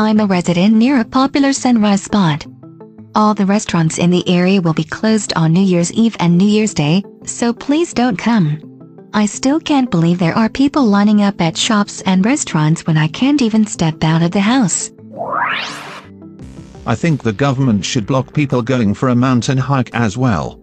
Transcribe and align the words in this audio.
I'm 0.00 0.18
a 0.18 0.24
resident 0.24 0.72
near 0.72 0.98
a 0.98 1.04
popular 1.04 1.52
sunrise 1.52 2.02
spot. 2.02 2.46
All 3.14 3.34
the 3.34 3.44
restaurants 3.44 3.98
in 3.98 4.08
the 4.08 4.26
area 4.26 4.58
will 4.58 4.72
be 4.72 4.82
closed 4.82 5.34
on 5.36 5.52
New 5.52 5.60
Year's 5.60 5.92
Eve 5.92 6.16
and 6.18 6.38
New 6.38 6.46
Year's 6.46 6.72
Day, 6.72 7.04
so 7.26 7.52
please 7.52 7.92
don't 7.92 8.16
come. 8.16 9.10
I 9.12 9.26
still 9.26 9.60
can't 9.60 9.90
believe 9.90 10.18
there 10.18 10.38
are 10.38 10.48
people 10.48 10.86
lining 10.86 11.20
up 11.20 11.38
at 11.42 11.54
shops 11.54 12.00
and 12.06 12.24
restaurants 12.24 12.86
when 12.86 12.96
I 12.96 13.08
can't 13.08 13.42
even 13.42 13.66
step 13.66 14.02
out 14.02 14.22
of 14.22 14.30
the 14.30 14.40
house. 14.40 14.90
I 16.86 16.94
think 16.94 17.22
the 17.22 17.34
government 17.34 17.84
should 17.84 18.06
block 18.06 18.32
people 18.32 18.62
going 18.62 18.94
for 18.94 19.10
a 19.10 19.14
mountain 19.14 19.58
hike 19.58 19.94
as 19.94 20.16
well. 20.16 20.58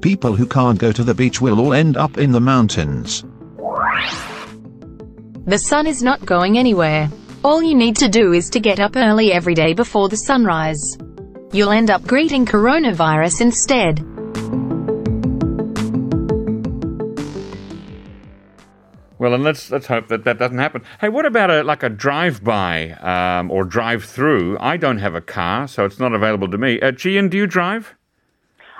People 0.00 0.34
who 0.34 0.46
can't 0.46 0.80
go 0.80 0.90
to 0.90 1.04
the 1.04 1.14
beach 1.14 1.40
will 1.40 1.60
all 1.60 1.74
end 1.74 1.96
up 1.96 2.18
in 2.18 2.32
the 2.32 2.40
mountains. 2.40 3.22
The 5.46 5.58
sun 5.58 5.86
is 5.86 6.02
not 6.02 6.26
going 6.26 6.58
anywhere. 6.58 7.08
All 7.42 7.62
you 7.62 7.74
need 7.74 7.96
to 7.96 8.08
do 8.08 8.34
is 8.34 8.50
to 8.50 8.60
get 8.60 8.80
up 8.80 8.96
early 8.96 9.32
every 9.32 9.54
day 9.54 9.72
before 9.72 10.10
the 10.10 10.16
sunrise. 10.16 10.98
You'll 11.52 11.70
end 11.70 11.88
up 11.88 12.02
greeting 12.06 12.44
coronavirus 12.44 13.40
instead. 13.40 14.00
Well, 19.18 19.32
and 19.32 19.42
let's 19.42 19.70
let's 19.70 19.86
hope 19.86 20.08
that 20.08 20.24
that 20.24 20.38
doesn't 20.38 20.58
happen. 20.58 20.82
Hey, 21.00 21.08
what 21.08 21.24
about 21.24 21.50
a 21.50 21.62
like 21.62 21.82
a 21.82 21.88
drive-by 21.88 22.90
um, 22.90 23.50
or 23.50 23.64
drive-through? 23.64 24.58
I 24.60 24.76
don't 24.76 24.98
have 24.98 25.14
a 25.14 25.22
car, 25.22 25.66
so 25.66 25.86
it's 25.86 25.98
not 25.98 26.12
available 26.12 26.48
to 26.50 26.58
me. 26.58 26.78
Uh, 26.78 26.90
Gian, 26.90 27.30
do 27.30 27.38
you 27.38 27.46
drive? 27.46 27.94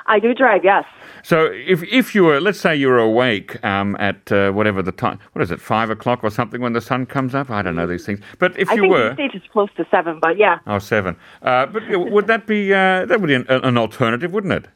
I 0.04 0.18
do 0.18 0.34
drive, 0.34 0.64
yes. 0.64 0.84
So 1.22 1.46
if 1.46 1.82
if 1.84 2.14
you 2.14 2.24
were, 2.24 2.40
let's 2.40 2.60
say 2.60 2.74
you 2.76 2.88
were 2.88 2.98
awake 2.98 3.62
um, 3.64 3.96
at 3.98 4.30
uh, 4.32 4.52
whatever 4.52 4.82
the 4.82 4.92
time, 4.92 5.18
what 5.32 5.42
is 5.42 5.50
it, 5.50 5.60
five 5.60 5.90
o'clock 5.90 6.22
or 6.22 6.30
something 6.30 6.60
when 6.60 6.72
the 6.72 6.80
sun 6.80 7.06
comes 7.06 7.34
up? 7.34 7.50
I 7.50 7.62
don't 7.62 7.76
know 7.76 7.86
these 7.86 8.06
things. 8.06 8.20
But 8.38 8.58
if 8.58 8.70
I 8.70 8.74
you 8.74 8.82
think 8.82 8.92
were, 8.92 9.08
the 9.10 9.14
stage 9.14 9.34
is 9.34 9.42
close 9.52 9.70
to 9.76 9.86
seven, 9.90 10.18
but 10.20 10.36
yeah. 10.36 10.58
oh 10.66 10.78
seven, 10.78 11.16
uh, 11.42 11.66
but 11.66 11.82
would 11.88 12.26
that 12.26 12.46
be 12.46 12.72
uh, 12.72 13.06
that 13.06 13.20
would 13.20 13.28
be 13.28 13.34
an, 13.34 13.46
an 13.48 13.76
alternative, 13.76 14.32
wouldn't 14.32 14.52
it? 14.52 14.66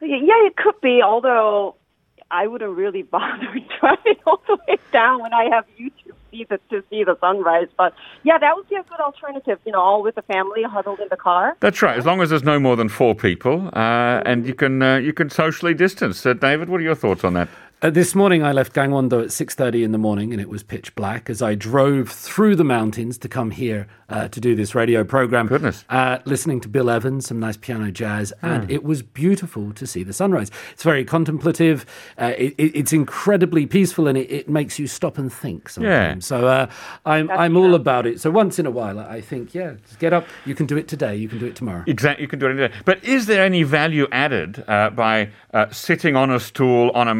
Yeah, 0.00 0.46
it 0.46 0.56
could 0.56 0.80
be, 0.80 1.02
although 1.02 1.74
I 2.30 2.46
wouldn't 2.46 2.76
really 2.76 3.02
bother 3.14 3.46
driving 3.80 4.16
all 4.26 4.42
the 4.46 4.58
way 4.68 4.78
down 4.92 5.22
when 5.22 5.32
I 5.32 5.44
have 5.52 5.64
YouTube 5.78 6.17
see 6.30 6.46
the, 6.48 6.58
to 6.70 6.82
see 6.90 7.04
the 7.04 7.16
sunrise. 7.20 7.68
But 7.76 7.94
yeah, 8.22 8.38
that 8.38 8.56
would 8.56 8.68
be 8.68 8.76
a 8.76 8.82
good 8.82 9.00
alternative, 9.00 9.58
you 9.64 9.72
know, 9.72 9.80
all 9.80 10.02
with 10.02 10.14
the 10.14 10.22
family 10.22 10.62
huddled 10.62 11.00
in 11.00 11.08
the 11.10 11.16
car. 11.16 11.56
That's 11.60 11.82
right. 11.82 11.96
As 11.96 12.06
long 12.06 12.20
as 12.20 12.30
there's 12.30 12.44
no 12.44 12.58
more 12.58 12.76
than 12.76 12.88
four 12.88 13.14
people, 13.14 13.70
uh, 13.72 14.22
and 14.24 14.46
you 14.46 14.54
can 14.54 14.82
uh, 14.82 14.96
you 14.96 15.12
can 15.12 15.30
socially 15.30 15.74
distance. 15.74 16.24
Uh, 16.24 16.34
David, 16.34 16.68
what 16.68 16.80
are 16.80 16.84
your 16.84 16.94
thoughts 16.94 17.24
on 17.24 17.34
that? 17.34 17.48
Uh, 17.80 17.90
this 17.90 18.12
morning, 18.12 18.42
I 18.42 18.50
left 18.50 18.72
Gangwon-do 18.74 19.20
at 19.20 19.28
6.30 19.28 19.84
in 19.84 19.92
the 19.92 19.98
morning, 19.98 20.32
and 20.32 20.40
it 20.42 20.48
was 20.48 20.64
pitch 20.64 20.92
black 20.96 21.30
as 21.30 21.40
I 21.40 21.54
drove 21.54 22.08
through 22.10 22.56
the 22.56 22.64
mountains 22.64 23.16
to 23.18 23.28
come 23.28 23.52
here 23.52 23.86
uh, 24.08 24.26
to 24.26 24.40
do 24.40 24.56
this 24.56 24.74
radio 24.74 25.04
program. 25.04 25.46
Goodness. 25.46 25.84
Uh, 25.88 26.18
listening 26.24 26.58
to 26.62 26.68
Bill 26.68 26.90
Evans, 26.90 27.28
some 27.28 27.38
nice 27.38 27.56
piano 27.56 27.92
jazz, 27.92 28.32
and 28.42 28.68
it 28.68 28.82
was 28.82 29.02
beautiful 29.04 29.72
to 29.74 29.86
see 29.86 30.02
the 30.02 30.12
sunrise. 30.12 30.50
It's 30.72 30.82
very 30.82 31.04
contemplative. 31.04 31.86
Uh, 32.20 32.32
it, 32.36 32.54
it- 32.58 32.74
it's 32.74 32.92
incredibly 32.92 33.64
peaceful, 33.64 34.08
and 34.08 34.18
it, 34.18 34.28
it 34.28 34.48
makes 34.48 34.80
you 34.80 34.88
stop 34.88 35.16
and 35.16 35.32
think 35.32 35.68
sometimes. 35.68 36.26
So 36.26 36.48
uh, 36.48 36.66
I'm, 37.06 37.30
I'm 37.30 37.56
all 37.56 37.76
about 37.76 38.06
it. 38.06 38.20
So 38.20 38.28
once 38.32 38.58
in 38.58 38.66
a 38.66 38.72
while, 38.72 38.98
I 38.98 39.20
think, 39.20 39.54
yeah, 39.54 39.74
just 39.86 40.00
get 40.00 40.12
up. 40.12 40.26
You 40.46 40.56
can 40.56 40.66
do 40.66 40.76
it 40.76 40.88
today. 40.88 41.14
You 41.14 41.28
can 41.28 41.38
do 41.38 41.46
it 41.46 41.54
tomorrow. 41.54 41.84
Exactly, 41.86 42.22
you 42.22 42.28
can 42.28 42.40
do 42.40 42.46
it 42.46 42.58
any 42.58 42.66
day. 42.68 42.74
But 42.84 43.04
is 43.04 43.26
there 43.26 43.44
any 43.44 43.62
value 43.62 44.08
added 44.10 44.64
uh, 44.66 44.90
by 44.90 45.30
uh, 45.54 45.70
sitting 45.70 46.16
on 46.16 46.28
a 46.32 46.40
stool 46.40 46.90
on 46.90 47.06
a 47.06 47.14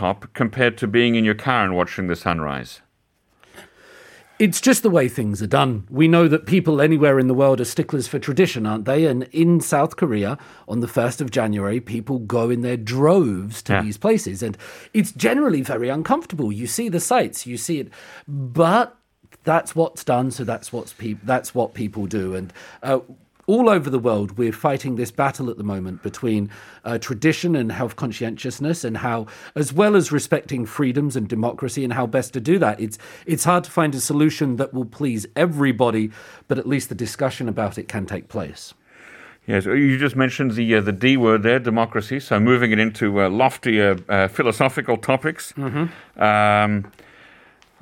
mountaintop 0.00 0.32
compared 0.34 0.78
to 0.78 0.86
being 0.86 1.14
in 1.14 1.24
your 1.24 1.34
car 1.34 1.64
and 1.64 1.74
watching 1.74 2.06
the 2.06 2.16
sunrise? 2.16 2.80
It's 4.38 4.60
just 4.60 4.82
the 4.82 4.90
way 4.90 5.08
things 5.08 5.40
are 5.40 5.46
done. 5.46 5.86
We 5.88 6.08
know 6.08 6.28
that 6.28 6.44
people 6.44 6.82
anywhere 6.82 7.18
in 7.18 7.26
the 7.26 7.32
world 7.32 7.58
are 7.58 7.64
sticklers 7.64 8.06
for 8.06 8.18
tradition, 8.18 8.66
aren't 8.66 8.84
they? 8.84 9.06
And 9.06 9.22
in 9.32 9.60
South 9.62 9.96
Korea, 9.96 10.36
on 10.68 10.80
the 10.80 10.86
1st 10.86 11.22
of 11.22 11.30
January, 11.30 11.80
people 11.80 12.18
go 12.18 12.50
in 12.50 12.60
their 12.60 12.76
droves 12.76 13.62
to 13.62 13.72
Yeah. 13.72 13.82
these 13.82 13.96
places. 13.96 14.42
And 14.42 14.58
it's 14.92 15.12
generally 15.12 15.62
very 15.62 15.88
uncomfortable. 15.88 16.52
You 16.52 16.66
see 16.66 16.90
the 16.90 17.00
sights, 17.00 17.46
you 17.46 17.56
see 17.56 17.80
it. 17.80 17.88
But 18.28 18.94
that's 19.44 19.74
what's 19.74 20.04
done, 20.04 20.30
so 20.30 20.44
that's, 20.44 20.70
what's 20.70 20.92
peop 20.92 21.18
that's 21.24 21.54
what 21.54 21.72
people 21.72 22.04
do. 22.06 22.34
And 22.34 22.52
uh, 22.82 22.98
all 23.46 23.68
over 23.68 23.88
the 23.90 23.98
world, 23.98 24.38
we're 24.38 24.52
fighting 24.52 24.96
this 24.96 25.10
battle 25.10 25.50
at 25.50 25.56
the 25.56 25.64
moment 25.64 26.02
between 26.02 26.50
uh, 26.84 26.98
tradition 26.98 27.54
and 27.56 27.70
health 27.72 27.96
conscientiousness, 27.96 28.84
and 28.84 28.98
how, 28.98 29.26
as 29.54 29.72
well 29.72 29.96
as 29.96 30.10
respecting 30.12 30.66
freedoms 30.66 31.16
and 31.16 31.28
democracy, 31.28 31.84
and 31.84 31.92
how 31.92 32.06
best 32.06 32.32
to 32.32 32.40
do 32.40 32.58
that. 32.58 32.80
It's 32.80 32.98
it's 33.24 33.44
hard 33.44 33.64
to 33.64 33.70
find 33.70 33.94
a 33.94 34.00
solution 34.00 34.56
that 34.56 34.74
will 34.74 34.84
please 34.84 35.26
everybody, 35.36 36.10
but 36.48 36.58
at 36.58 36.66
least 36.66 36.88
the 36.88 36.94
discussion 36.94 37.48
about 37.48 37.78
it 37.78 37.88
can 37.88 38.06
take 38.06 38.28
place. 38.28 38.74
Yes, 39.46 39.64
you 39.64 39.96
just 39.96 40.16
mentioned 40.16 40.52
the 40.52 40.74
uh, 40.74 40.80
the 40.80 40.92
D 40.92 41.16
word 41.16 41.44
there, 41.44 41.60
democracy. 41.60 42.18
So 42.18 42.40
moving 42.40 42.72
it 42.72 42.80
into 42.80 43.22
uh, 43.22 43.28
loftier 43.28 43.96
uh, 44.08 44.26
philosophical 44.26 44.96
topics. 44.96 45.54
Um, 46.16 46.90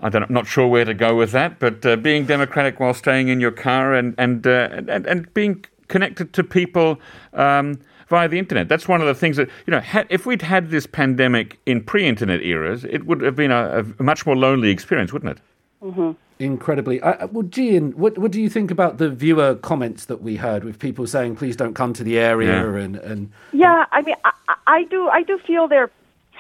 I 0.01 0.09
don't, 0.09 0.23
I'm 0.25 0.33
not 0.35 0.47
sure 0.47 0.67
where 0.67 0.85
to 0.85 0.95
go 0.95 1.15
with 1.17 1.31
that, 1.33 1.59
but 1.61 1.85
uh, 1.87 1.97
being 1.97 2.27
democratic 2.27 2.81
while 2.81 2.95
staying 2.95 3.29
in 3.29 3.41
your 3.41 3.53
car 3.53 3.95
and 3.95 4.15
and 4.19 4.47
uh, 4.47 4.69
and, 4.73 5.07
and 5.07 5.35
being 5.35 5.65
connected 5.89 6.33
to 6.33 6.43
people 6.43 6.99
um, 7.35 7.79
via 8.09 8.29
the 8.29 8.39
internet. 8.39 8.69
That's 8.69 8.89
one 8.89 9.01
of 9.01 9.07
the 9.07 9.15
things 9.15 9.37
that 9.37 9.49
you 9.67 9.71
know. 9.71 9.81
Had, 9.81 10.07
if 10.11 10.27
we'd 10.27 10.43
had 10.43 10.71
this 10.71 10.87
pandemic 10.87 11.59
in 11.65 11.83
pre-internet 11.83 12.43
eras, 12.43 12.85
it 12.85 13.07
would 13.07 13.21
have 13.21 13.37
been 13.37 13.53
a, 13.53 13.85
a 13.99 14.03
much 14.03 14.27
more 14.27 14.37
lonely 14.37 14.71
experience, 14.71 15.13
wouldn't 15.13 15.39
it? 15.39 16.17
Incredibly. 16.41 17.01
Uh, 17.01 17.29
well, 17.29 17.45
Gian, 17.45 17.93
what 17.93 18.19
what 18.19 18.33
do 18.33 18.41
you 18.43 18.51
think 18.51 18.73
about 18.73 18.99
the 18.99 19.09
viewer 19.09 19.55
comments 19.55 20.07
that 20.07 20.21
we 20.23 20.35
heard 20.37 20.65
with 20.65 20.81
people 20.81 21.07
saying, 21.07 21.37
"Please 21.37 21.55
don't 21.55 21.75
come 21.75 21.93
to 21.93 22.03
the 22.03 22.19
area," 22.19 22.51
Yeah. 22.51 22.77
and 22.83 22.97
and 22.97 23.31
Yeah, 23.53 23.87
I 23.93 24.03
mean, 24.03 24.17
I, 24.25 24.33
I- 24.49 24.55
I 24.67 24.85
do, 24.85 25.09
I 25.09 25.23
do 25.23 25.39
feel 25.39 25.69
their 25.69 25.91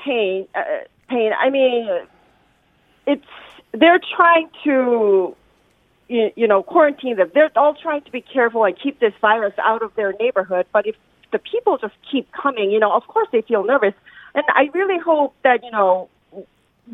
pain. 0.02 0.48
Uh, 0.54 0.62
pain. 1.08 1.32
I 1.38 1.50
mean, 1.50 1.88
it's 3.06 3.26
they're 3.78 4.00
trying 4.16 4.48
to, 4.64 5.36
you, 6.08 6.46
know, 6.48 6.62
quarantine 6.62 7.16
them. 7.16 7.30
They're 7.34 7.50
all 7.56 7.74
trying 7.74 8.02
to 8.02 8.10
be 8.10 8.20
careful 8.20 8.64
and 8.64 8.78
keep 8.80 9.00
this 9.00 9.12
virus 9.20 9.54
out 9.58 9.82
of 9.82 9.94
their 9.96 10.12
neighborhood. 10.20 10.66
But 10.72 10.86
if 10.86 10.94
the 11.32 11.38
people 11.38 11.78
just 11.78 11.94
keep 12.10 12.30
coming, 12.32 12.70
you 12.70 12.78
know, 12.78 12.92
of 12.92 13.06
course 13.06 13.28
they 13.32 13.42
feel 13.42 13.64
nervous. 13.64 13.94
And 14.34 14.44
I 14.48 14.70
really 14.72 14.98
hope 14.98 15.34
that 15.42 15.64
you 15.64 15.70
know 15.70 16.08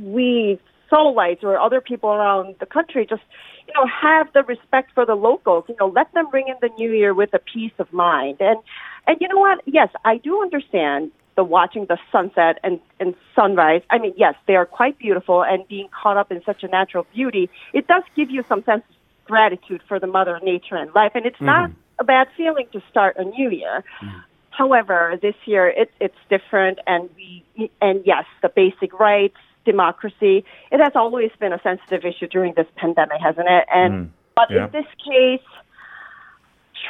we 0.01 0.59
Seoulites 0.91 1.43
or 1.43 1.59
other 1.59 1.81
people 1.81 2.11
around 2.11 2.57
the 2.59 2.67
country 2.67 3.07
just, 3.09 3.23
you 3.67 3.75
know, 3.75 3.87
have 3.87 4.33
the 4.33 4.43
respect 4.43 4.91
for 4.95 5.07
the 5.07 5.15
locals. 5.15 5.65
You 5.69 5.77
know, 5.79 5.89
let 5.89 6.13
them 6.15 6.29
ring 6.33 6.49
in 6.49 6.57
the 6.61 6.71
new 6.77 6.93
year 6.93 7.15
with 7.15 7.33
a 7.33 7.39
peace 7.39 7.73
of 7.79 7.93
mind. 7.93 8.39
And 8.41 8.59
and 9.07 9.17
you 9.21 9.29
know 9.29 9.39
what? 9.39 9.61
Yes, 9.67 9.89
I 10.05 10.17
do 10.19 10.41
understand 10.43 11.13
the 11.37 11.45
watching 11.45 11.87
the 11.87 11.99
sunset 12.13 12.59
and 12.63 12.81
and 12.99 13.15
sunrise. 13.35 13.83
I 13.91 13.99
mean, 13.99 14.15
yes, 14.17 14.35
they 14.47 14.57
are 14.57 14.67
quite 14.67 14.99
beautiful, 14.99 15.43
and 15.43 15.67
being 15.69 15.89
caught 15.89 16.17
up 16.17 16.31
in 16.31 16.43
such 16.45 16.63
a 16.63 16.69
natural 16.69 17.07
beauty, 17.15 17.49
it 17.73 17.87
does 17.87 18.03
give 18.17 18.31
you 18.31 18.45
some 18.49 18.63
sense 18.65 18.83
of 18.89 18.97
gratitude 19.27 19.83
for 19.87 19.99
the 19.99 20.07
mother 20.07 20.41
nature 20.43 20.77
and 20.77 20.93
life. 20.95 21.13
And 21.15 21.25
it's 21.25 21.41
not 21.41 21.71
mm-hmm. 21.71 22.01
a 22.01 22.05
bad 22.05 22.29
feeling 22.37 22.67
to 22.73 22.83
start 22.91 23.17
a 23.17 23.25
new 23.25 23.51
year. 23.51 23.85
Mm-hmm. 24.03 24.19
However, 24.51 25.19
this 25.23 25.37
year 25.47 25.69
it's 25.69 25.93
it's 26.01 26.19
different, 26.29 26.79
and 26.87 27.09
we 27.17 27.71
and 27.81 28.03
yes, 28.05 28.25
the 28.43 28.49
basic 28.49 28.99
rights, 28.99 29.39
democracy. 29.65 30.45
It 30.71 30.81
has 30.81 30.93
always 30.95 31.31
been 31.39 31.53
a 31.53 31.61
sensitive 31.63 32.05
issue 32.05 32.27
during 32.27 32.55
this 32.55 32.67
pandemic, 32.77 33.21
hasn't 33.23 33.49
it? 33.49 33.65
And 33.73 33.93
mm-hmm. 33.93 34.13
but 34.35 34.51
yeah. 34.51 34.67
in 34.67 34.73
this 34.73 34.87
case, 35.07 35.47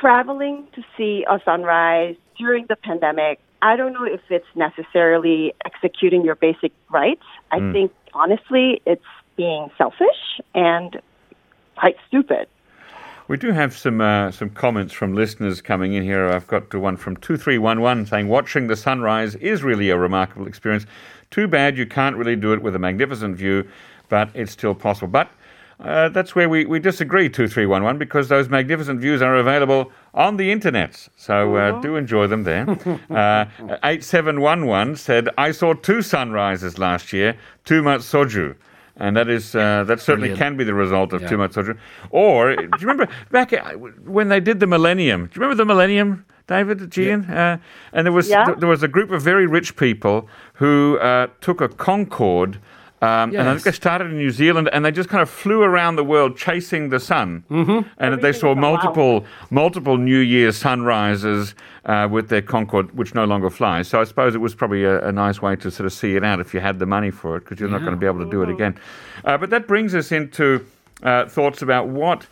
traveling 0.01 0.67
to 0.75 0.83
see 0.97 1.25
a 1.29 1.41
sunrise 1.45 2.17
during 2.39 2.67
the 2.69 2.77
pandemic, 2.77 3.39
I 3.63 3.77
don't 3.77 3.93
know 3.93 4.05
if 4.05 4.21
it's 4.31 4.47
necessarily 4.55 5.55
executing 5.65 6.25
your 6.25 6.35
basic 6.35 6.73
rights. 6.91 7.23
I 7.51 7.59
think 7.73 7.93
honestly, 8.15 8.81
it's 8.87 9.05
being 9.37 9.71
selfish 9.77 10.41
and 10.55 11.01
quite 11.77 11.97
stupid. 12.09 12.49
We 13.29 13.37
do 13.37 13.53
have 13.53 13.77
some 13.77 14.01
uh, 14.01 14.33
some 14.33 14.51
comments 14.51 14.93
from 14.93 15.15
listeners 15.15 15.63
coming 15.63 15.93
in 15.93 16.03
here. 16.03 16.29
I've 16.29 16.49
got 16.49 16.75
one 16.75 16.97
from 16.97 17.17
two 17.17 17.37
three 17.37 17.59
one 17.59 17.81
one 17.81 18.05
saying 18.05 18.29
watching 18.29 18.67
the 18.67 18.75
sunrise 18.75 19.37
is 19.37 19.63
really 19.63 19.91
a 19.91 19.97
remarkable 19.97 20.49
experience. 20.49 20.85
Too 21.31 21.47
bad 21.47 21.79
you 21.79 21.87
can't 21.87 22.17
really 22.17 22.35
do 22.35 22.53
it 22.53 22.61
with 22.61 22.75
a 22.75 22.81
magnificent 22.81 23.37
view, 23.37 23.69
but 24.09 24.31
it's 24.35 24.51
still 24.51 24.75
possible. 24.75 25.07
But 25.07 25.31
uh, 25.83 26.09
that's 26.11 26.35
where 26.35 26.49
we, 26.49 26.65
we 26.67 26.79
disagree, 26.79 27.29
2311, 27.29 27.99
because 27.99 28.29
those 28.29 28.49
magnificent 28.49 29.01
views 29.01 29.23
are 29.23 29.37
available 29.37 29.91
on 30.15 30.37
the 30.37 30.51
internet. 30.53 31.09
So 31.17 31.57
uh, 31.57 31.81
do 31.81 31.97
enjoy 31.97 32.27
them 32.27 32.43
there. 32.45 32.69
uh, 33.11 33.47
8711 33.85 34.97
said, 34.97 35.29
I 35.39 35.53
saw 35.53 35.73
two 35.75 36.03
sunrises 36.03 36.79
last 36.79 37.13
year, 37.13 37.37
too 37.65 37.83
much 37.83 38.01
soju. 38.03 38.57
And 38.97 39.17
that 39.17 39.31
is 39.31 39.55
uh, 39.55 39.85
that 39.85 40.01
certainly 40.01 40.29
Brilliant. 40.29 40.39
can 40.39 40.57
be 40.59 40.65
the 40.65 40.75
result 40.75 41.15
of 41.15 41.23
Yeah. 41.23 41.29
too 41.29 41.39
much 41.39 41.53
soju. 41.53 41.79
Or 42.11 42.55
do 42.55 42.63
you 42.63 42.87
remember 42.87 43.09
back 43.31 43.53
when 44.05 44.29
they 44.29 44.41
did 44.41 44.61
the 44.61 44.67
Millennium? 44.67 45.27
Do 45.27 45.31
you 45.37 45.41
remember 45.41 45.55
the 45.55 45.65
Millennium, 45.65 46.27
David, 46.47 46.91
Gian? 46.91 47.25
Uh, 47.25 47.57
and 47.95 48.05
there 48.07 48.13
was 48.13 48.29
Yeah. 48.29 48.53
there 48.59 48.69
was 48.69 48.83
a 48.83 48.89
group 48.89 49.11
of 49.11 49.23
very 49.23 49.47
rich 49.47 49.77
people 49.77 50.29
who 50.55 50.99
uh, 50.99 51.29
took 51.41 51.63
a 51.63 51.69
Concorde 51.69 52.59
Um, 53.03 53.35
And 53.35 53.49
I 53.49 53.53
think 53.53 53.63
they 53.63 53.73
started 53.73 54.11
in 54.11 54.19
New 54.19 54.31
Zealand, 54.31 54.69
and 54.73 54.85
they 54.85 54.93
just 54.93 55.09
kind 55.09 55.23
of 55.23 55.31
flew 55.31 55.63
around 55.63 55.97
the 55.97 56.05
world 56.05 56.37
chasing 56.37 56.91
the 56.91 57.01
sun. 57.01 57.45
Mm-hmm. 57.51 57.89
And 57.99 58.21
they 58.21 58.33
saw 58.33 58.51
Everything 58.51 58.59
is 58.59 58.71
multiple 58.71 59.25
multiple 59.51 59.97
New 59.97 60.19
Year 60.19 60.53
sunrises 60.53 61.55
uh, 61.87 62.09
with 62.11 62.29
their 62.29 62.43
Concorde, 62.43 62.93
which 62.97 63.15
no 63.15 63.25
longer 63.25 63.51
flies. 63.51 63.89
So 63.89 64.01
I 64.01 64.05
suppose 64.05 64.35
it 64.35 64.41
was 64.41 64.55
probably 64.55 64.85
a, 64.85 65.09
a 65.09 65.13
nice 65.13 65.41
way 65.41 65.57
to 65.57 65.71
sort 65.71 65.87
of 65.87 65.93
see 65.93 66.17
it 66.17 66.25
out 66.25 66.41
if 66.41 66.53
you 66.53 66.61
had 66.61 66.79
the 66.79 66.87
money 66.87 67.11
for 67.11 67.37
it, 67.37 67.41
because 67.45 67.59
you're 67.59 67.71
not 67.71 67.81
going 67.81 67.93
to 67.93 67.99
be 67.99 68.07
able 68.07 68.25
to 68.25 68.31
do 68.31 68.43
it 68.43 68.51
again. 68.51 68.79
Uh, 69.25 69.39
but 69.39 69.49
that 69.51 69.67
brings 69.67 69.95
us 69.95 70.13
into 70.13 70.65
uh, 71.03 71.25
thoughts 71.27 71.63
about 71.63 71.89
what 71.89 72.27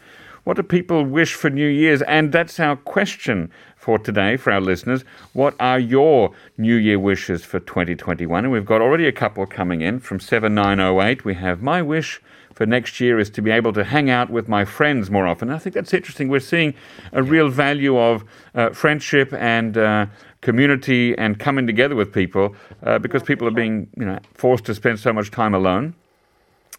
what 0.44 0.56
do 0.56 0.62
people 0.62 1.04
wish 1.04 1.34
for 1.34 1.50
New 1.50 1.68
Year's, 1.68 2.00
and 2.02 2.32
that's 2.32 2.58
our 2.58 2.76
question 2.76 3.50
for 3.88 3.98
today 3.98 4.36
for 4.36 4.52
our 4.52 4.60
listeners. 4.60 5.02
What 5.32 5.54
are 5.58 5.78
your 5.78 6.34
New 6.58 6.74
Year 6.74 6.98
wishes 6.98 7.42
for 7.42 7.58
2021? 7.58 8.44
And 8.44 8.52
we've 8.52 8.66
got 8.66 8.82
already 8.82 9.06
a 9.06 9.12
couple 9.12 9.46
coming 9.46 9.80
in 9.80 9.98
from 9.98 10.20
7908. 10.20 11.24
We 11.24 11.32
have 11.36 11.62
my 11.62 11.80
wish 11.80 12.20
for 12.52 12.66
next 12.66 13.00
year 13.00 13.18
is 13.18 13.30
to 13.30 13.40
be 13.40 13.50
able 13.50 13.72
to 13.72 13.84
hang 13.84 14.10
out 14.10 14.28
with 14.28 14.46
my 14.46 14.66
friends 14.66 15.10
more 15.10 15.26
often. 15.26 15.48
I 15.48 15.58
think 15.58 15.72
that's 15.72 15.94
interesting. 15.94 16.28
We're 16.28 16.40
seeing 16.40 16.74
a 17.14 17.22
real 17.22 17.48
value 17.48 17.96
of 17.96 18.24
uh, 18.54 18.74
friendship 18.74 19.32
and 19.32 19.78
uh, 19.78 20.04
community 20.42 21.16
and 21.16 21.38
coming 21.38 21.66
together 21.66 21.96
with 21.96 22.12
people 22.12 22.54
uh, 22.82 22.98
because 22.98 23.22
people 23.22 23.48
are 23.48 23.52
being, 23.52 23.88
you 23.96 24.04
know, 24.04 24.18
forced 24.34 24.66
to 24.66 24.74
spend 24.74 25.00
so 25.00 25.14
much 25.14 25.30
time 25.30 25.54
alone. 25.54 25.94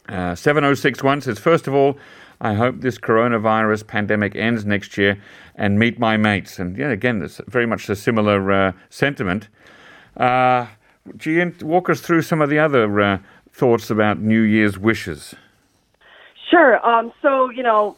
Uh, 0.09 0.33
7061 0.33 1.21
says, 1.21 1.37
First 1.37 1.67
of 1.67 1.75
all, 1.75 1.97
I 2.41 2.55
hope 2.55 2.81
this 2.81 2.97
coronavirus 2.97 3.85
pandemic 3.85 4.35
ends 4.35 4.65
next 4.65 4.97
year 4.97 5.21
and 5.55 5.77
meet 5.77 5.99
my 5.99 6.17
mates. 6.17 6.57
And 6.57 6.75
yeah, 6.77 6.89
again, 6.89 7.21
it's 7.21 7.39
very 7.47 7.67
much 7.67 7.87
a 7.89 7.95
similar 7.95 8.51
uh, 8.51 8.71
sentiment. 8.89 9.49
Uh, 10.17 10.67
Gian, 11.17 11.55
walk 11.61 11.89
us 11.89 12.01
through 12.01 12.23
some 12.23 12.41
of 12.41 12.49
the 12.49 12.57
other 12.59 13.01
uh, 13.01 13.19
thoughts 13.51 13.89
about 13.89 14.19
New 14.19 14.41
Year's 14.41 14.79
wishes. 14.79 15.35
Sure. 16.49 16.83
Um, 16.85 17.11
so, 17.21 17.49
you 17.49 17.61
know, 17.61 17.95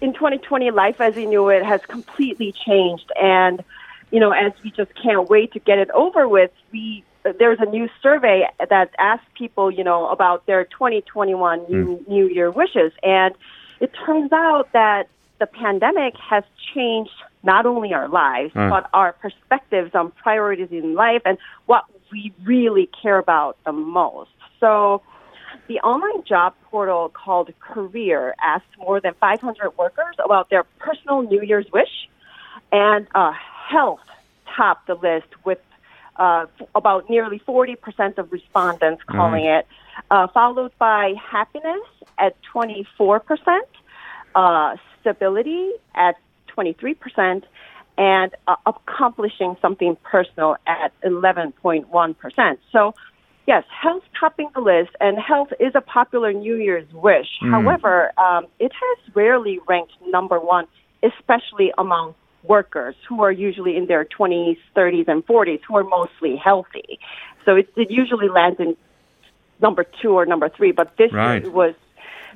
in 0.00 0.14
2020, 0.14 0.70
life 0.70 1.00
as 1.00 1.14
we 1.14 1.26
knew 1.26 1.48
it 1.48 1.64
has 1.64 1.80
completely 1.86 2.52
changed. 2.52 3.10
And, 3.20 3.62
you 4.10 4.20
know, 4.20 4.32
as 4.32 4.52
we 4.64 4.70
just 4.70 4.90
can't 5.00 5.28
wait 5.28 5.52
to 5.52 5.60
get 5.60 5.78
it 5.78 5.90
over 5.90 6.26
with, 6.26 6.50
we 6.72 7.04
there's 7.24 7.58
a 7.60 7.66
new 7.66 7.88
survey 8.02 8.44
that 8.58 8.90
asks 8.98 9.26
people, 9.34 9.70
you 9.70 9.82
know, 9.82 10.08
about 10.08 10.46
their 10.46 10.64
2021 10.64 11.64
new, 11.68 12.04
New 12.06 12.28
Year 12.28 12.50
wishes. 12.50 12.92
And 13.02 13.34
it 13.80 13.90
turns 14.04 14.32
out 14.32 14.68
that 14.72 15.08
the 15.38 15.46
pandemic 15.46 16.14
has 16.16 16.44
changed 16.74 17.10
not 17.42 17.66
only 17.66 17.92
our 17.92 18.08
lives, 18.08 18.52
Mm. 18.54 18.70
but 18.70 18.88
our 18.92 19.12
perspectives 19.12 19.94
on 19.94 20.10
priorities 20.12 20.68
in 20.70 20.94
life 20.94 21.22
and 21.24 21.38
what 21.66 21.84
we 22.12 22.32
really 22.44 22.88
care 23.02 23.18
about 23.18 23.56
the 23.64 23.72
most. 23.72 24.30
So, 24.60 25.02
the 25.66 25.80
online 25.80 26.24
job 26.24 26.54
portal 26.70 27.08
called 27.08 27.50
Career 27.60 28.34
asked 28.42 28.66
more 28.78 29.00
than 29.00 29.14
500 29.14 29.76
workers 29.78 30.14
about 30.22 30.50
their 30.50 30.64
personal 30.78 31.22
New 31.22 31.42
Year's 31.42 31.70
wish, 31.72 32.08
and 32.70 33.06
uh, 33.14 33.32
health 33.32 34.00
topped 34.56 34.86
the 34.86 34.94
list 34.94 35.26
with 35.44 35.58
uh, 36.16 36.46
f- 36.60 36.68
about 36.74 37.08
nearly 37.10 37.40
40% 37.46 38.18
of 38.18 38.32
respondents 38.32 39.02
calling 39.08 39.44
it, 39.44 39.66
uh, 40.10 40.26
followed 40.28 40.72
by 40.78 41.14
happiness 41.30 41.82
at 42.18 42.36
24%, 42.54 43.60
uh, 44.34 44.76
stability 45.00 45.70
at 45.94 46.16
23%, 46.56 47.42
and 47.96 48.34
uh, 48.48 48.56
accomplishing 48.66 49.56
something 49.62 49.96
personal 50.02 50.56
at 50.66 50.92
11.1%. 51.02 52.58
So, 52.72 52.94
yes, 53.46 53.64
health 53.68 54.02
topping 54.18 54.50
the 54.54 54.60
list, 54.60 54.90
and 55.00 55.18
health 55.18 55.52
is 55.60 55.72
a 55.74 55.80
popular 55.80 56.32
New 56.32 56.56
Year's 56.56 56.90
wish. 56.92 57.28
However, 57.40 58.12
um, 58.18 58.46
it 58.58 58.72
has 58.72 59.14
rarely 59.14 59.60
ranked 59.68 59.92
number 60.06 60.40
one, 60.40 60.66
especially 61.02 61.72
among 61.78 62.14
workers 62.44 62.94
who 63.08 63.22
are 63.22 63.32
usually 63.32 63.76
in 63.76 63.86
their 63.86 64.04
20s, 64.04 64.58
30s, 64.76 65.08
and 65.08 65.26
40s, 65.26 65.60
who 65.66 65.76
are 65.76 65.84
mostly 65.84 66.36
healthy. 66.36 66.98
So 67.44 67.56
it, 67.56 67.68
it 67.76 67.90
usually 67.90 68.28
lands 68.28 68.60
in 68.60 68.76
number 69.60 69.84
two 70.00 70.12
or 70.12 70.26
number 70.26 70.48
three, 70.48 70.72
but 70.72 70.96
this 70.96 71.12
Right. 71.12 71.42
year 71.42 71.46
it 71.46 71.52
was, 71.52 71.74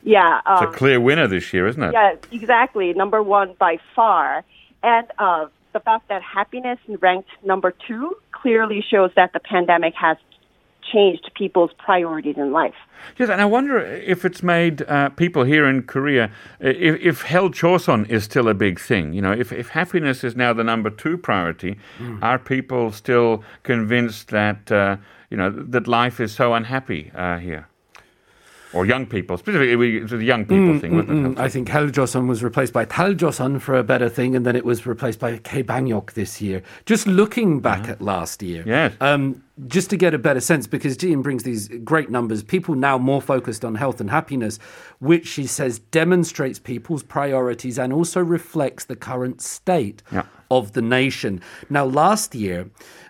yeah. 0.02 0.38
It's 0.50 0.62
Um, 0.62 0.68
a 0.68 0.72
clear 0.72 1.00
winner 1.00 1.26
this 1.26 1.52
year, 1.52 1.66
isn't 1.66 1.82
it? 1.82 1.92
yeah, 1.92 2.14
exactly. 2.32 2.92
Number 2.94 3.22
one 3.22 3.54
by 3.58 3.78
far. 3.94 4.44
And 4.82 5.06
uh, 5.18 5.46
the 5.72 5.80
fact 5.80 6.08
that 6.08 6.22
happiness 6.22 6.78
ranked 7.00 7.28
number 7.44 7.74
two 7.86 8.16
clearly 8.32 8.82
shows 8.88 9.10
that 9.16 9.32
the 9.32 9.40
pandemic 9.40 9.94
has 9.94 10.16
changed 10.92 11.30
people's 11.34 11.70
priorities 11.78 12.36
in 12.36 12.52
life. 12.52 12.74
Yes, 13.18 13.28
and 13.30 13.40
I 13.40 13.44
wonder 13.44 13.78
if 13.78 14.24
it's 14.24 14.42
made 14.42 14.82
uh, 14.82 15.08
people 15.10 15.44
here 15.44 15.66
in 15.66 15.82
Korea, 15.82 16.30
if, 16.60 17.00
if 17.00 17.22
Hell 17.22 17.48
Joseon 17.50 18.08
is 18.10 18.24
still 18.24 18.48
a 18.48 18.54
big 18.54 18.80
thing, 18.80 19.12
you 19.12 19.22
know, 19.22 19.32
if, 19.32 19.52
if 19.52 19.68
happiness 19.68 20.24
is 20.24 20.34
now 20.36 20.52
the 20.52 20.64
number 20.64 20.90
two 20.90 21.16
priority, 21.16 21.78
are 22.22 22.38
people 22.38 22.90
still 22.92 23.44
convinced 23.62 24.28
that, 24.30 24.70
uh, 24.72 24.96
you 25.30 25.36
know, 25.36 25.50
that 25.50 25.86
life 25.86 26.18
is 26.20 26.32
so 26.32 26.54
unhappy 26.54 27.10
uh, 27.14 27.38
here? 27.38 27.68
Or 28.74 28.84
young 28.84 29.06
people, 29.06 29.38
specifically 29.38 29.76
we- 29.76 30.02
it's 30.02 30.12
a 30.12 30.22
young 30.22 30.44
people 30.44 30.78
thing, 30.78 30.94
wasn't 30.94 31.26
it? 31.26 31.30
Mm, 31.36 31.38
I 31.38 31.48
think 31.48 31.68
Hell 31.70 31.86
Joseon 31.88 32.26
was 32.28 32.42
replaced 32.44 32.74
by 32.74 32.84
Taljoseon 32.84 33.60
for 33.62 33.74
a 33.78 33.82
better 33.82 34.10
thing, 34.10 34.36
and 34.36 34.44
then 34.44 34.56
it 34.56 34.64
was 34.64 34.84
replaced 34.86 35.18
by 35.20 35.38
K 35.38 35.62
Bangok 35.62 36.12
this 36.12 36.42
year. 36.42 36.62
Just 36.84 37.06
looking 37.06 37.60
back 37.60 37.88
at 37.88 38.02
last 38.02 38.42
year, 38.42 38.62
Yes. 38.66 38.92
um, 39.00 39.42
just 39.66 39.90
to 39.90 39.96
get 39.96 40.14
a 40.14 40.18
better 40.18 40.40
sense, 40.40 40.66
because 40.66 40.96
Gian 40.96 41.22
brings 41.22 41.42
these 41.42 41.68
great 41.84 42.10
numbers, 42.10 42.42
people 42.42 42.74
now 42.74 42.96
more 42.98 43.20
focused 43.20 43.64
on 43.64 43.74
health 43.74 44.00
and 44.00 44.10
happiness, 44.10 44.58
which 45.00 45.26
she 45.26 45.46
says 45.46 45.78
demonstrates 45.78 46.58
people's 46.58 47.02
priorities 47.02 47.78
and 47.78 47.92
also 47.92 48.20
reflects 48.22 48.84
the 48.84 48.96
current 48.96 49.40
state 49.40 50.02
Yeah. 50.12 50.22
of 50.50 50.72
the 50.72 50.82
nation. 50.82 51.40
Now, 51.68 51.84
last 51.84 52.34
year, 52.34 52.66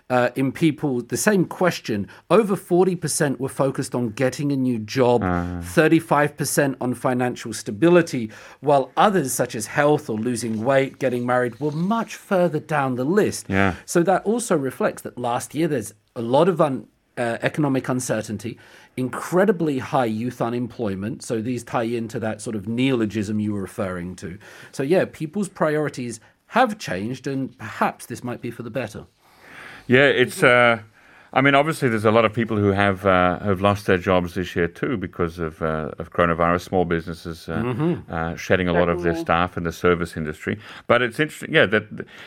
uh, 0.09 0.29
in 0.35 0.51
people, 0.51 1.01
the 1.03 1.17
same 1.17 1.45
question, 1.45 2.07
over 2.31 2.55
40% 2.55 3.39
were 3.39 3.47
focused 3.47 3.93
on 3.93 4.09
getting 4.09 4.51
a 4.51 4.55
new 4.55 4.79
job, 4.79 5.21
35% 5.61 6.75
on 6.81 6.93
financial 6.95 7.53
stability, 7.53 8.31
while 8.59 8.91
others, 8.97 9.33
such 9.33 9.53
as 9.55 9.67
health 9.67 10.09
or 10.09 10.17
losing 10.17 10.63
weight, 10.63 10.97
getting 10.99 11.25
married, 11.25 11.59
were 11.59 11.71
much 11.71 12.15
further 12.15 12.59
down 12.59 12.95
the 12.95 13.03
list. 13.03 13.45
Yeah. 13.47 13.75
So 13.85 14.01
that 14.03 14.23
also 14.25 14.57
reflects 14.57 15.03
that 15.03 15.17
last 15.17 15.53
year 15.53 15.67
there's 15.67 15.93
a 16.19 16.21
lot 16.21 16.49
of 16.49 16.59
un, 16.59 16.85
uh, 17.17 17.37
economic 17.41 17.87
uncertainty, 17.89 18.59
incredibly 18.97 19.79
high 19.79 20.05
youth 20.05 20.41
unemployment. 20.41 21.23
So 21.23 21.41
these 21.41 21.63
tie 21.63 21.83
into 21.83 22.19
that 22.19 22.41
sort 22.41 22.55
of 22.55 22.67
neologism 22.67 23.39
you 23.39 23.53
were 23.53 23.61
referring 23.61 24.15
to. 24.17 24.37
So, 24.71 24.83
yeah, 24.83 25.05
people's 25.05 25.49
priorities 25.49 26.19
have 26.47 26.77
changed, 26.77 27.25
and 27.25 27.57
perhaps 27.57 28.05
this 28.05 28.23
might 28.23 28.41
be 28.41 28.51
for 28.51 28.63
the 28.63 28.69
better. 28.69 29.05
Yeah, 29.87 30.07
it's. 30.07 30.43
Uh, 30.43 30.81
I 31.31 31.41
mean, 31.41 31.53
obviously, 31.53 31.89
there's 31.89 32.05
a 32.05 32.11
lot 32.11 32.25
of 32.25 32.33
people 32.33 32.57
who 32.57 32.71
have 32.71 33.05
uh, 33.05 33.37
have 33.39 33.61
lost 33.61 33.85
their 33.85 33.99
jobs 33.99 34.33
this 34.33 34.55
year 34.55 34.67
too 34.67 34.97
because 34.97 35.37
of 35.37 35.61
uh, 35.61 35.91
of 35.99 36.11
coronavirus. 36.11 36.61
Small 36.61 36.85
businesses 36.85 37.47
uh, 37.47 37.61
uh, 38.09 38.35
shedding 38.35 38.67
a 38.67 38.73
lot 38.73 38.89
of 38.89 39.03
their 39.03 39.15
staff 39.15 39.55
in 39.55 39.63
the 39.63 39.71
service 39.71 40.17
industry. 40.17 40.57
But 40.87 41.01
it's 41.01 41.19
interesting, 41.19 41.53
yeah, 41.53 41.67
that 41.67 41.83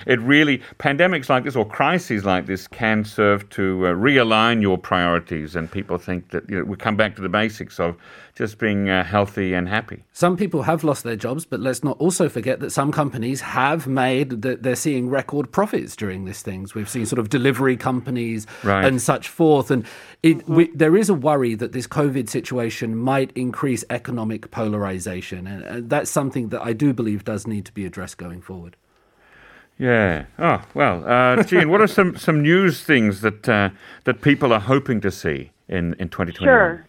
it 0.07 0.21
really 0.21 0.59
pandemics 0.79 1.29
like 1.29 1.43
this 1.45 1.57
or 1.57 1.67
crises 1.67 2.25
like 2.25 2.47
this 2.47 2.69
can 2.69 3.05
serve 3.05 3.49
to 3.51 3.87
uh, 3.87 3.91
realign 3.91 4.63
your 4.63 4.79
priorities, 4.79 5.57
and 5.57 5.71
people 5.71 5.99
think 5.99 6.31
that 6.31 6.49
you 6.49 6.59
know, 6.59 6.65
we 6.65 6.77
come 6.77 6.97
back 6.97 7.17
to 7.17 7.23
the 7.23 7.29
basics 7.29 7.81
of 7.81 7.97
just 8.35 8.59
being 8.59 8.89
uh, 8.89 9.05
healthy 9.05 9.53
and 9.53 9.69
happy. 9.69 10.05
Some 10.13 10.37
people 10.39 10.63
have 10.63 10.83
lost 10.85 11.05
their 11.05 11.17
jobs, 11.17 11.45
but 11.45 11.61
let's 11.61 11.85
not 11.85 11.99
also 11.99 12.29
forget 12.31 12.61
that 12.61 12.71
some 12.71 12.91
companies 12.91 13.43
have 13.43 13.87
made 13.87 14.43
that 14.43 14.63
they're 14.63 14.75
seeing 14.75 15.11
record 15.11 15.53
profits 15.53 15.95
during 15.95 16.25
these 16.25 16.41
things. 16.41 16.75
We've 16.75 16.89
seen 16.89 17.05
sort 17.05 17.19
of 17.19 17.29
delivery 17.29 17.77
companies 17.77 18.47
Right. 18.63 18.85
and 18.87 19.03
such 19.03 19.29
forth, 19.29 19.71
and 19.71 19.85
it, 20.23 20.49
we, 20.49 20.69
there 20.75 20.97
is 20.97 21.11
a 21.11 21.15
worry 21.15 21.55
that 21.57 21.73
this 21.73 21.87
COVID 21.87 22.29
situation 22.31 22.97
might 22.97 23.33
increase 23.37 23.85
economic 23.91 24.51
polarization, 24.51 25.47
and, 25.47 25.63
and 25.65 25.91
that's 25.91 26.11
something 26.11 26.49
that 26.49 26.63
I 26.63 26.73
do 26.73 26.95
believe 26.95 27.25
does 27.25 27.47
need 27.47 27.67
to 27.67 27.73
be 27.73 27.85
addressed 27.85 28.17
going 28.17 28.41
forward. 28.41 28.77
Yeah. 29.79 30.27
Oh 30.39 30.63
well, 30.75 31.05
uh, 31.07 31.43
Jean, 31.43 31.69
what 31.71 31.81
are 31.81 31.87
some, 31.87 32.17
some 32.17 32.41
news 32.43 32.83
things 32.85 33.21
that 33.23 33.49
uh, 33.49 33.71
that 34.05 34.21
people 34.21 34.53
are 34.53 34.61
hoping 34.61 35.01
to 35.01 35.11
see 35.11 35.51
in 35.69 35.95
in 35.95 36.09
2021? 36.09 36.47
Sure. 36.47 36.87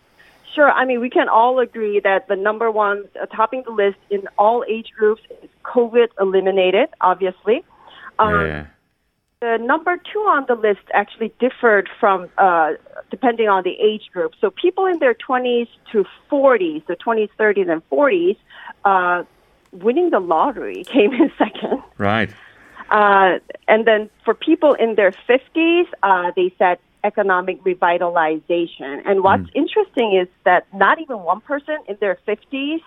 Sure. 0.53 0.69
I 0.69 0.86
mean, 0.86 1.00
we 1.00 1.10
can 1.10 1.29
all 1.29 1.60
agree 1.60 2.00
that 2.01 2.27
the 2.27 2.36
number 2.36 2.69
one 2.69 3.05
uh, 3.19 3.25
topping 3.27 3.63
the 3.65 3.72
list 3.72 3.98
in 4.10 4.27
all 4.38 4.63
age 4.67 4.89
groups 4.98 5.22
is 5.41 5.50
COVID 5.63 6.10
eliminated, 6.19 6.89
obviously. 7.01 7.63
Um, 8.19 8.45
Yeah. 8.45 8.65
The 9.41 9.57
number 9.57 9.98
two 9.98 10.19
on 10.19 10.45
the 10.48 10.55
list 10.55 10.86
actually 10.93 11.33
differed 11.38 11.89
from 12.00 12.29
uh, 12.38 12.74
depending 13.12 13.50
on 13.50 13.63
the 13.63 13.75
age 13.77 14.10
group. 14.13 14.31
So 14.39 14.50
people 14.51 14.86
in 14.86 15.00
their 15.00 15.13
20s 15.13 15.67
to 15.91 16.05
40s, 16.31 16.86
the 16.86 16.95
20s, 16.95 17.29
30s, 17.38 17.69
and 17.69 17.81
40s, 17.89 18.38
uh, 18.86 19.24
winning 19.74 20.12
the 20.12 20.22
lottery 20.22 20.83
came 20.95 21.12
in 21.12 21.29
second. 21.38 21.83
Right. 21.98 22.29
Uh, 22.89 23.39
and 23.67 23.86
then 23.86 24.10
for 24.24 24.33
people 24.33 24.75
in 24.75 24.95
their 24.95 25.12
50s, 25.12 25.88
uh, 26.03 26.31
they 26.38 26.53
said 26.57 26.77
economic 27.03 27.62
revitalization. 27.63 29.01
And 29.05 29.24
what's 29.24 29.50
interesting 29.53 30.15
is 30.22 30.27
that 30.45 30.67
not 30.74 31.00
even 31.01 31.19
one 31.19 31.41
person 31.41 31.77
in 31.88 31.98
their 32.00 32.17
50s 32.27 32.79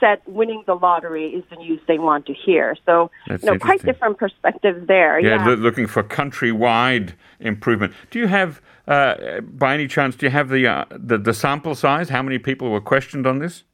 said 0.00 0.20
winning 0.26 0.64
the 0.66 0.74
lottery 0.74 1.26
is 1.28 1.44
the 1.50 1.56
news 1.56 1.78
they 1.86 1.98
want 1.98 2.24
to 2.26 2.32
hear. 2.32 2.74
So, 2.86 3.10
That's 3.28 3.44
you 3.44 3.50
know, 3.52 3.58
quite 3.58 3.82
different 3.84 4.16
perspectives 4.18 4.86
there. 4.86 5.20
Yeah, 5.20 5.36
Yeah. 5.36 5.46
loo- 5.46 5.56
looking 5.56 5.86
for 5.86 6.02
countrywide 6.02 7.12
improvement. 7.38 7.92
Do 8.10 8.18
you 8.18 8.26
have, 8.26 8.62
uh, 8.88 9.40
by 9.42 9.74
any 9.74 9.86
chance, 9.86 10.16
do 10.16 10.24
you 10.26 10.30
have 10.30 10.48
the, 10.48 10.66
uh, 10.66 10.84
the 10.90 11.18
the 11.18 11.34
sample 11.34 11.74
size? 11.74 12.08
How 12.08 12.22
many 12.22 12.38
people 12.38 12.70
were 12.70 12.80
questioned 12.80 13.26
on 13.26 13.40
this? 13.40 13.64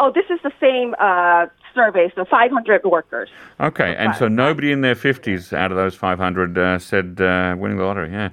oh, 0.00 0.10
this 0.10 0.24
is 0.30 0.40
the 0.42 0.52
same 0.60 0.94
uh, 0.98 1.46
survey, 1.74 2.10
so 2.16 2.24
500 2.24 2.84
workers. 2.84 3.28
Okay, 3.60 3.94
and 3.96 4.14
so 4.16 4.26
nobody 4.28 4.72
in 4.72 4.80
their 4.80 4.94
50s 4.94 5.52
out 5.52 5.70
of 5.70 5.76
those 5.76 5.94
500 5.94 6.58
uh, 6.58 6.78
said 6.78 7.20
uh, 7.20 7.54
winning 7.58 7.76
the 7.76 7.84
lottery. 7.84 8.10
Yeah. 8.10 8.30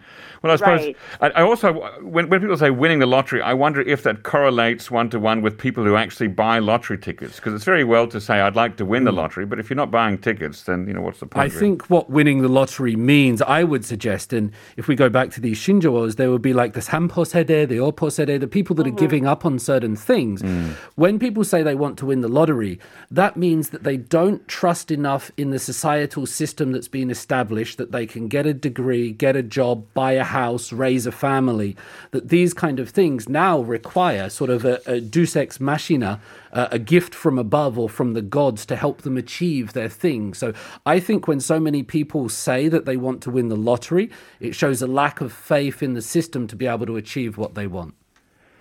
Well, 0.48 0.54
I 0.54 0.58
suppose 0.58 0.88
Right. 0.88 0.96
I, 1.36 1.42
I 1.42 1.42
also 1.44 1.74
when 2.02 2.30
when 2.30 2.40
people 2.40 2.58
say 2.58 2.70
winning 2.70 3.00
the 3.00 3.06
lottery, 3.06 3.42
I 3.42 3.54
wonder 3.54 3.82
if 3.82 4.04
that 4.04 4.24
correlates 4.24 4.90
one 4.92 5.10
to 5.10 5.20
one 5.20 5.42
with 5.42 5.58
people 5.58 5.84
who 5.84 5.96
actually 5.96 6.28
buy 6.28 6.60
lottery 6.60 6.98
tickets 6.98 7.38
because 7.38 7.54
it's 7.54 7.64
very 7.64 7.84
well 7.84 8.08
to 8.08 8.22
say 8.22 8.40
I'd 8.40 8.56
like 8.56 8.78
to 8.78 8.86
win 8.86 9.04
the 9.04 9.12
mm. 9.12 9.18
lottery, 9.18 9.46
but 9.46 9.60
if 9.60 9.70
you're 9.70 9.78
not 9.78 9.92
buying 9.92 10.18
tickets, 10.18 10.64
then 10.64 10.88
you 10.88 10.94
know 10.94 11.02
what's 11.02 11.20
the 11.20 11.26
point? 11.26 11.42
I 11.42 11.46
really? 11.46 11.60
think 11.60 11.90
what 11.90 12.10
winning 12.10 12.42
the 12.42 12.48
lottery 12.48 12.96
means, 12.96 13.42
I 13.42 13.64
would 13.64 13.86
suggest, 13.86 14.34
and 14.34 14.52
if 14.76 14.88
we 14.88 14.96
go 14.96 15.10
back 15.10 15.32
to 15.32 15.42
these 15.42 15.60
shinjos, 15.60 16.16
there 16.16 16.32
would 16.32 16.42
be 16.42 16.54
like 16.54 16.74
the 16.74 16.82
sampo 16.82 17.24
sedae, 17.24 17.68
the 17.68 17.78
opo 17.78 18.08
sedae, 18.10 18.40
the 18.40 18.48
people 18.48 18.76
that 18.76 18.88
are 18.88 18.90
mm-hmm. 18.90 19.00
giving 19.00 19.28
up 19.28 19.46
on 19.46 19.60
certain 19.60 19.96
things. 19.96 20.42
Mm. 20.42 20.74
When 20.96 21.20
people 21.20 21.44
say 21.44 21.64
they 21.64 21.76
want 21.76 21.98
to 22.00 22.06
win 22.06 22.22
the 22.22 22.28
lottery, 22.28 22.80
that 23.12 23.38
means 23.38 23.70
that 23.70 23.84
they 23.84 23.98
don't 23.98 24.48
trust 24.48 24.92
enough 24.92 25.32
in 25.38 25.52
the 25.52 25.60
societal 25.60 26.26
system 26.26 26.72
that's 26.72 26.88
been 26.88 27.10
established 27.10 27.78
that 27.78 27.92
they 27.92 28.06
can 28.06 28.28
get 28.28 28.46
a 28.46 28.54
degree, 28.54 29.12
get 29.12 29.36
a 29.36 29.44
job, 29.44 29.86
buy 29.94 30.14
a 30.14 30.24
house, 30.42 30.66
raise 30.86 31.06
a 31.08 31.12
family. 31.12 31.72
That 32.12 32.30
these 32.30 32.54
kind 32.54 32.80
of 32.80 32.88
things 32.90 33.28
now 33.28 33.56
require 33.78 34.30
sort 34.30 34.52
of 34.56 34.66
a, 34.66 34.76
a 34.86 34.98
deus 35.00 35.36
ex 35.36 35.60
machina, 35.60 36.20
uh, 36.52 36.68
a 36.72 36.80
gift 36.80 37.14
from 37.24 37.38
above 37.48 37.74
or 37.82 37.90
from 37.90 38.14
the 38.14 38.22
gods 38.40 38.66
to 38.68 38.76
help 38.76 38.98
them 39.02 39.18
achieve 39.18 39.74
their 39.74 39.90
thing. 39.90 40.34
So 40.34 40.54
I 40.86 41.00
think 41.00 41.28
when 41.28 41.40
so 41.40 41.60
many 41.60 41.84
people 41.84 42.30
say 42.30 42.70
that 42.70 42.86
they 42.86 42.98
want 42.98 43.22
to 43.24 43.30
win 43.32 43.48
the 43.50 43.62
lottery, 43.70 44.10
it 44.40 44.54
shows 44.56 44.82
a 44.82 44.88
lack 45.02 45.22
of 45.22 45.32
faith 45.32 45.82
in 45.82 45.94
the 45.94 46.02
system 46.02 46.48
to 46.48 46.56
be 46.56 46.68
able 46.68 46.86
to 46.86 46.98
achieve 46.98 47.38
what 47.38 47.56
they 47.56 47.68
want. 47.68 47.94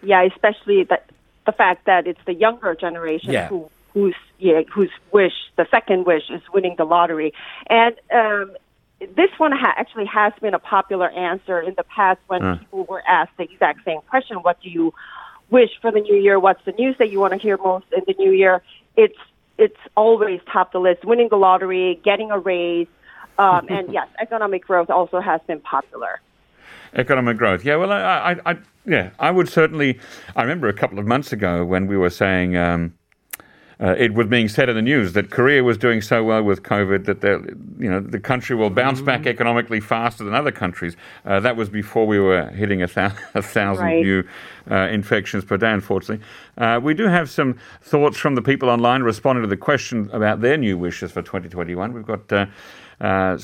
Yeah, 0.03 0.23
especially 0.35 0.85
that 0.85 1.03
the 1.47 1.53
fact 1.53 1.87
that 1.87 2.07
it's 2.07 2.25
the 2.27 2.35
younger 2.35 2.75
generation 2.75 3.33
Yeah. 3.33 3.49
who 3.49 3.71
whose 3.95 4.21
yeah, 4.39 4.61
whose 4.75 4.91
wish, 5.13 5.33
the 5.57 5.67
second 5.71 6.05
wish, 6.05 6.25
is 6.29 6.43
winning 6.53 6.75
the 6.77 6.85
lottery. 6.85 7.33
And 7.71 7.95
um, 8.13 8.49
this 9.01 9.31
one 9.39 9.53
ha- 9.53 9.75
actually 9.77 10.07
has 10.07 10.33
been 10.41 10.55
a 10.55 10.59
popular 10.59 11.11
answer 11.11 11.61
in 11.61 11.75
the 11.77 11.85
past 11.85 12.21
when 12.29 12.59
people 12.59 12.85
were 12.85 13.03
asked 13.07 13.37
the 13.37 13.45
exact 13.45 13.85
same 13.85 14.01
question: 14.09 14.39
What 14.39 14.61
do 14.63 14.71
you 14.71 14.95
wish 15.51 15.71
for 15.81 15.93
the 15.93 16.01
new 16.01 16.17
year? 16.17 16.39
What's 16.39 16.65
the 16.65 16.73
news 16.73 16.97
that 16.99 17.11
you 17.11 17.21
want 17.21 17.35
to 17.35 17.39
hear 17.39 17.57
most 17.59 17.87
in 17.93 18.03
the 18.07 18.15
new 18.19 18.33
year? 18.33 18.63
It's 18.97 19.19
it's 19.59 19.77
always 19.97 20.41
top 20.51 20.73
the 20.73 20.79
list: 20.79 21.05
winning 21.05 21.29
the 21.29 21.37
lottery, 21.37 22.01
getting 22.05 22.31
a 22.31 22.39
raise, 22.39 22.89
um, 23.39 23.67
and 23.71 23.93
yes, 23.93 24.09
economic 24.19 24.67
growth 24.67 24.91
also 24.91 25.21
has 25.21 25.41
been 25.47 25.61
popular. 25.61 26.21
Economic 26.95 27.37
growth. 27.37 27.65
Yeah, 27.65 27.77
well, 27.77 27.93
I, 27.93 27.99
I, 28.33 28.53
I, 28.53 28.57
yeah, 28.87 29.11
I 29.19 29.31
would 29.31 29.49
certainly. 29.49 29.99
I 30.35 30.43
remember 30.43 30.69
a 30.69 30.73
couple 30.73 30.99
of 30.99 31.07
months 31.07 31.33
ago 31.33 31.65
when 31.65 31.87
we 31.87 31.99
were 31.99 32.11
saying 32.11 32.57
um, 32.57 32.95
uh, 33.79 33.95
it 33.99 34.15
was 34.15 34.27
being 34.27 34.49
said 34.49 34.69
in 34.71 34.75
the 34.77 34.81
news 34.83 35.13
that 35.13 35.31
Korea 35.31 35.63
was 35.63 35.77
doing 35.77 36.01
so 36.01 36.25
well 36.25 36.43
with 36.43 36.63
COVID 36.63 37.05
that 37.05 37.21
the, 37.21 37.55
you 37.79 37.91
know 37.91 38.01
the 38.01 38.19
country 38.19 38.57
will 38.57 38.71
bounce 38.71 39.03
back 39.03 39.27
economically 39.27 39.81
faster 39.81 40.25
than 40.25 40.35
other 40.35 40.51
countries. 40.53 40.97
Uh, 41.27 41.41
that 41.41 41.57
was 41.57 41.69
before 41.69 42.07
we 42.07 42.19
were 42.19 42.47
hitting 42.49 42.83
a, 42.83 42.87
thou- 42.87 43.13
a 43.35 43.43
thousand 43.43 43.85
Right. 43.85 44.03
new 44.03 44.25
uh, 44.71 44.89
infections 44.91 45.45
per 45.45 45.57
day. 45.59 45.71
Unfortunately, 45.73 46.25
uh, 46.57 46.81
we 46.83 46.95
do 46.95 47.07
have 47.07 47.29
some 47.29 47.59
thoughts 47.83 48.17
from 48.17 48.35
the 48.35 48.43
people 48.43 48.71
online 48.71 49.03
responding 49.03 49.43
to 49.43 49.49
the 49.49 49.57
question 49.59 50.09
about 50.13 50.41
their 50.41 50.57
new 50.57 50.79
wishes 50.79 51.13
for 51.13 51.21
2021. 51.21 51.93
We've 51.93 52.07
got 52.07 52.33
uh, 52.33 52.47
uh, 53.01 53.39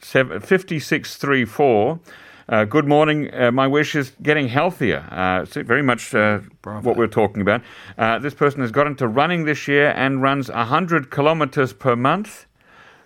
seven, 0.00 0.38
5634. 0.40 1.98
Uh, 2.52 2.66
good 2.66 2.86
morning. 2.86 3.32
Uh, 3.32 3.50
my 3.50 3.66
wish 3.66 3.94
is 3.94 4.12
getting 4.20 4.46
healthier. 4.46 5.08
Uh, 5.10 5.40
it's 5.42 5.54
very 5.54 5.80
much 5.80 6.14
uh, 6.14 6.38
what 6.82 6.98
we're 6.98 7.06
talking 7.06 7.40
about. 7.40 7.62
Uh, 7.96 8.18
this 8.18 8.34
person 8.34 8.60
has 8.60 8.70
got 8.70 8.86
into 8.86 9.08
running 9.08 9.46
this 9.46 9.66
year 9.66 9.90
and 9.96 10.20
runs 10.20 10.50
100 10.50 11.10
kilometers 11.10 11.72
per 11.72 11.96
month. 11.96 12.44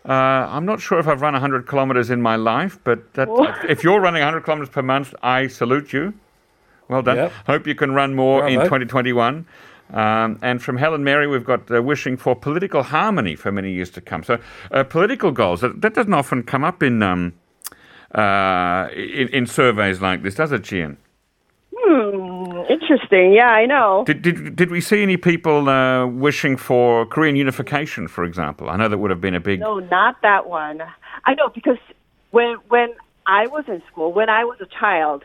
Uh, 0.04 0.12
I'm 0.12 0.66
not 0.66 0.80
sure 0.80 0.98
if 0.98 1.06
I've 1.06 1.20
run 1.20 1.34
100 1.34 1.68
kilometers 1.68 2.10
in 2.10 2.20
my 2.20 2.34
life, 2.34 2.80
but 2.82 3.14
that, 3.14 3.28
if 3.68 3.84
you're 3.84 4.00
running 4.00 4.22
100 4.22 4.40
kilometers 4.40 4.68
per 4.68 4.82
month, 4.82 5.14
I 5.22 5.46
salute 5.46 5.92
you. 5.92 6.14
Well 6.88 7.02
done. 7.02 7.16
Yep. 7.16 7.32
Hope 7.46 7.66
you 7.68 7.76
can 7.76 7.92
run 7.92 8.16
more 8.16 8.48
in 8.48 8.58
2021. 8.58 9.46
Um, 9.92 10.40
and 10.42 10.60
from 10.60 10.76
Helen 10.76 11.04
Mary, 11.04 11.28
we've 11.28 11.44
got 11.44 11.70
uh, 11.70 11.80
wishing 11.80 12.16
for 12.16 12.34
political 12.34 12.82
harmony 12.82 13.36
for 13.36 13.52
many 13.52 13.70
years 13.70 13.90
to 13.90 14.00
come. 14.00 14.24
So, 14.24 14.40
uh, 14.72 14.82
political 14.82 15.30
goals, 15.30 15.60
that, 15.60 15.82
that 15.82 15.94
doesn't 15.94 16.14
often 16.14 16.42
come 16.42 16.64
up 16.64 16.82
in, 16.82 17.00
um, 17.04 17.34
uh, 18.14 18.88
in, 18.94 19.28
in 19.28 19.46
surveys 19.46 20.00
like 20.00 20.22
this, 20.22 20.34
does 20.34 20.52
it, 20.52 20.62
Gian? 20.62 20.96
Hmm, 21.74 22.62
interesting. 22.70 23.32
Yeah, 23.32 23.48
I 23.48 23.66
know. 23.66 24.04
Did, 24.06 24.22
did, 24.22 24.56
did 24.56 24.70
we 24.70 24.80
see 24.80 25.02
any 25.02 25.16
people 25.16 25.68
uh, 25.68 26.06
wishing 26.06 26.56
for 26.56 27.06
Korean 27.06 27.36
unification, 27.36 28.08
for 28.08 28.24
example? 28.24 28.70
I 28.70 28.76
know 28.76 28.88
that 28.88 28.98
would 28.98 29.10
have 29.10 29.20
been 29.20 29.34
a 29.34 29.40
big. 29.40 29.60
No, 29.60 29.78
not 29.78 30.20
that 30.22 30.48
one. 30.48 30.82
I 31.24 31.34
know 31.34 31.48
because 31.54 31.78
when 32.30 32.56
when 32.68 32.94
I 33.26 33.46
was 33.48 33.64
in 33.68 33.82
school, 33.90 34.12
when 34.12 34.28
I 34.28 34.44
was 34.44 34.58
a 34.60 34.66
child, 34.66 35.24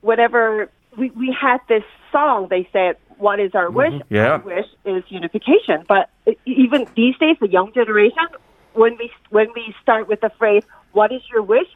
whenever 0.00 0.70
we 0.96 1.10
we 1.10 1.36
had 1.38 1.58
this 1.68 1.84
song, 2.12 2.48
they 2.50 2.68
said, 2.72 2.96
"What 3.18 3.40
is 3.40 3.54
our 3.54 3.70
wish? 3.70 3.94
Yeah. 4.10 4.32
Our 4.32 4.38
wish 4.40 4.66
is 4.84 5.04
unification." 5.08 5.84
But 5.88 6.10
even 6.44 6.86
these 6.94 7.16
days, 7.18 7.36
the 7.40 7.48
young 7.48 7.72
generation, 7.72 8.26
when 8.74 8.96
we 8.98 9.10
when 9.30 9.48
we 9.54 9.74
start 9.82 10.08
with 10.08 10.20
the 10.20 10.30
phrase, 10.38 10.62
"What 10.92 11.12
is 11.12 11.22
your 11.30 11.42
wish?" 11.42 11.68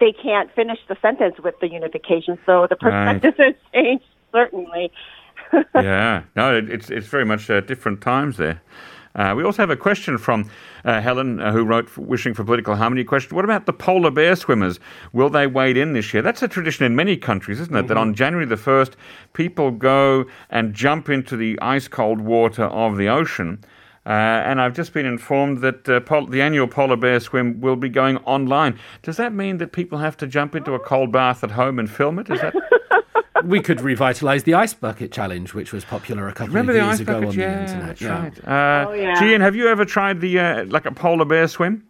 they 0.00 0.12
can't 0.12 0.50
finish 0.54 0.78
the 0.88 0.96
sentence 1.02 1.34
with 1.44 1.60
the 1.60 1.68
unification. 1.68 2.38
So 2.46 2.66
the 2.66 2.76
Right. 2.82 3.20
perspective 3.20 3.34
has 3.38 3.54
changed 3.74 4.04
certainly. 4.32 4.90
yeah, 5.74 6.22
no, 6.36 6.56
it, 6.56 6.70
it's 6.70 6.90
it's 6.90 7.06
very 7.06 7.24
much 7.24 7.50
uh, 7.50 7.60
different 7.60 8.00
times 8.00 8.36
there. 8.36 8.60
Uh, 9.16 9.34
we 9.36 9.42
also 9.42 9.60
have 9.60 9.70
a 9.70 9.76
question 9.76 10.16
from 10.16 10.48
uh, 10.84 11.00
Helen, 11.00 11.40
uh, 11.40 11.50
who 11.50 11.64
wrote 11.64 11.96
"Wishing 11.98 12.32
for 12.32 12.44
Political 12.44 12.76
Harmony." 12.76 13.02
Question: 13.02 13.34
What 13.34 13.44
about 13.44 13.66
the 13.66 13.72
polar 13.72 14.10
bear 14.12 14.36
swimmers? 14.36 14.78
Will 15.12 15.28
they 15.28 15.48
wade 15.48 15.76
in 15.76 15.92
this 15.94 16.14
year? 16.14 16.22
That's 16.22 16.42
a 16.42 16.48
tradition 16.48 16.86
in 16.86 16.94
many 16.94 17.16
countries, 17.16 17.58
isn't 17.60 17.74
it? 17.74 17.88
That 17.88 17.96
on 17.96 18.14
January 18.14 18.46
the 18.46 18.56
first, 18.56 18.96
people 19.32 19.72
go 19.72 20.26
and 20.50 20.72
jump 20.74 21.08
into 21.08 21.36
the 21.36 21.58
ice 21.60 21.88
cold 21.88 22.20
water 22.20 22.64
of 22.64 22.96
the 22.96 23.08
ocean. 23.08 23.64
Uh, 24.06 24.08
and 24.10 24.60
I've 24.62 24.74
just 24.74 24.92
been 24.94 25.04
informed 25.06 25.58
that 25.60 25.88
uh, 25.88 26.00
pol- 26.00 26.26
the 26.26 26.40
annual 26.40 26.66
polar 26.66 26.96
bear 26.96 27.20
swim 27.20 27.60
will 27.60 27.76
be 27.76 27.88
going 27.90 28.16
online. 28.18 28.78
Does 29.02 29.18
that 29.18 29.32
mean 29.34 29.58
that 29.58 29.72
people 29.72 29.98
have 29.98 30.16
to 30.18 30.26
jump 30.26 30.54
into 30.56 30.72
a 30.72 30.80
cold 30.80 31.12
bath 31.12 31.44
at 31.44 31.50
home 31.50 31.78
and 31.78 31.88
film 31.90 32.18
it? 32.18 32.30
Is 32.30 32.40
that? 32.40 32.54
We 33.42 33.60
could 33.62 33.78
revitalise 33.78 34.44
the 34.44 34.52
ice 34.52 34.74
bucket 34.74 35.12
challenge, 35.12 35.54
which 35.54 35.72
was 35.72 35.82
popular 35.82 36.28
a 36.28 36.32
couple 36.34 36.48
Remember 36.48 36.72
of 36.78 36.84
years 36.84 37.00
ago 37.00 37.14
bucket? 37.22 37.28
on 37.30 37.34
yeah, 37.38 37.54
the 37.54 37.60
internet. 37.62 37.86
that's 37.86 38.00
yeah. 38.02 38.22
right. 38.22 38.84
Uh, 38.84 38.86
Oh, 38.90 38.92
yeah. 38.92 39.14
Gian, 39.18 39.40
have 39.40 39.56
you 39.56 39.66
ever 39.68 39.86
tried 39.86 40.20
the 40.20 40.38
uh, 40.38 40.64
like 40.66 40.84
a 40.84 40.92
polar 40.92 41.24
bear 41.24 41.48
swim? 41.48 41.86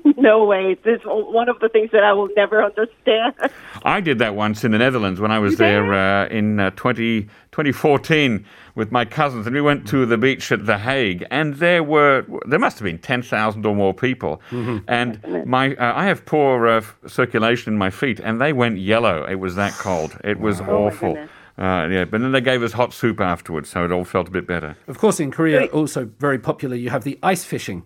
no 0.16 0.44
way. 0.44 0.76
This 0.84 1.00
is 1.00 1.06
one 1.06 1.48
of 1.48 1.58
the 1.60 1.68
things 1.68 1.90
that 1.92 2.02
I 2.04 2.12
will 2.12 2.28
never 2.36 2.62
understand. 2.62 3.34
I 3.84 4.00
did 4.00 4.18
that 4.18 4.34
once 4.34 4.64
in 4.64 4.72
the 4.72 4.78
Netherlands 4.78 5.20
when 5.20 5.30
I 5.30 5.38
was 5.38 5.56
there 5.56 5.92
uh, 5.92 6.28
in 6.28 6.60
uh, 6.60 6.70
20, 6.70 7.22
2014 7.22 8.44
with 8.74 8.90
my 8.90 9.04
cousins, 9.04 9.46
and 9.46 9.54
we 9.54 9.60
went 9.60 9.86
to 9.88 10.06
the 10.06 10.16
beach 10.16 10.50
at 10.52 10.66
The 10.66 10.78
Hague, 10.78 11.26
and 11.30 11.54
there 11.56 11.82
were 11.82 12.24
there 12.46 12.58
must 12.58 12.78
have 12.78 12.86
been 12.86 12.98
ten 12.98 13.22
thousand 13.22 13.66
or 13.66 13.74
more 13.74 13.92
people, 13.92 14.40
and 14.88 15.20
my 15.46 15.74
uh, 15.74 15.92
I 15.94 16.04
have 16.04 16.24
poor 16.24 16.66
uh, 16.66 16.82
circulation 17.06 17.72
in 17.72 17.78
my 17.78 17.90
feet, 17.90 18.18
and 18.20 18.40
they 18.40 18.52
went 18.52 18.78
yellow. 18.78 19.24
It 19.24 19.34
was 19.36 19.56
that 19.56 19.72
cold. 19.74 20.18
It 20.24 20.40
was 20.40 20.60
awful. 20.62 21.14
goodness. 21.14 21.30
Uh, 21.58 21.86
yeah, 21.90 22.04
but 22.06 22.22
then 22.22 22.32
they 22.32 22.40
gave 22.40 22.62
us 22.62 22.72
hot 22.72 22.94
soup 22.94 23.20
afterwards, 23.20 23.68
so 23.68 23.84
it 23.84 23.92
all 23.92 24.04
felt 24.04 24.26
a 24.26 24.30
bit 24.30 24.46
better. 24.46 24.74
Of 24.88 24.96
course, 24.96 25.20
in 25.20 25.30
Korea, 25.30 25.66
also 25.66 26.10
very 26.18 26.38
popular, 26.38 26.74
you 26.74 26.88
have 26.88 27.04
the 27.04 27.18
ice 27.22 27.44
fishing. 27.44 27.82